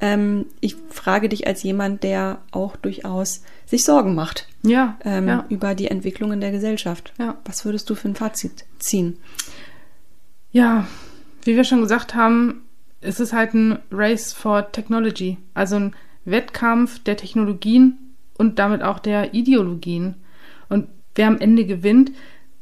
[0.00, 5.44] ähm, ich frage dich als jemand, der auch durchaus sich Sorgen macht ja, ähm, ja.
[5.48, 7.12] über die Entwicklungen der Gesellschaft.
[7.18, 7.36] Ja.
[7.44, 9.18] Was würdest du für ein Fazit ziehen?
[10.50, 10.86] Ja,
[11.48, 12.62] wie wir schon gesagt haben,
[13.00, 15.96] es ist halt ein Race for Technology, also ein
[16.26, 20.16] Wettkampf der Technologien und damit auch der Ideologien.
[20.68, 22.12] Und wer am Ende gewinnt,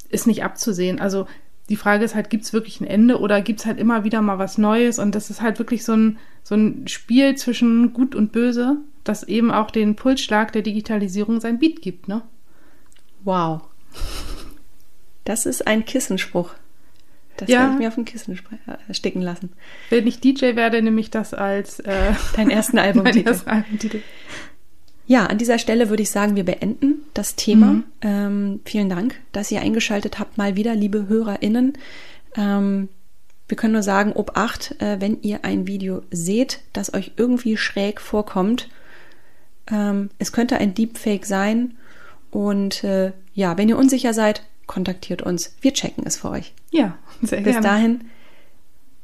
[0.09, 1.01] ist nicht abzusehen.
[1.01, 1.27] Also
[1.69, 4.23] die Frage ist halt, gibt es wirklich ein Ende oder gibt es halt immer wieder
[4.23, 5.01] mal was Neues?
[5.01, 9.25] Und das ist halt wirklich so ein, so ein Spiel zwischen Gut und Böse, das
[9.25, 12.23] eben auch den Pulsschlag der Digitalisierung sein Beat gibt, ne?
[13.25, 13.63] Wow.
[15.25, 16.55] Das ist ein Kissenspruch.
[17.37, 17.61] Das ja.
[17.61, 19.53] werde ich mir auf dem Kissen äh, sticken lassen.
[19.91, 23.29] Wenn ich DJ werde, nehme ich das als äh, deinen ersten Albumtitel.
[23.29, 24.03] Ersten Albumtitel.
[25.07, 27.67] Ja, an dieser Stelle würde ich sagen, wir beenden das Thema.
[27.67, 27.85] Mhm.
[28.03, 31.75] Ähm, vielen Dank, dass ihr eingeschaltet habt, mal wieder, liebe HörerInnen.
[32.37, 32.89] Ähm,
[33.49, 37.57] wir können nur sagen, ob acht, äh, wenn ihr ein Video seht, das euch irgendwie
[37.57, 38.69] schräg vorkommt.
[39.71, 41.77] Ähm, es könnte ein Deepfake sein.
[42.33, 45.55] Und äh, ja, wenn ihr unsicher seid, kontaktiert uns.
[45.61, 46.53] Wir checken es für euch.
[46.71, 47.67] Ja, sehr Bis gerne.
[47.67, 48.05] dahin,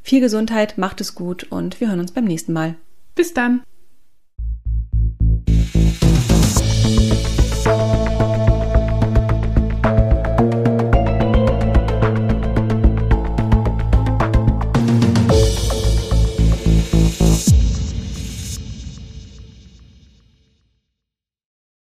[0.03, 2.77] viel Gesundheit, macht es gut und wir hören uns beim nächsten Mal.
[3.15, 3.63] Bis dann.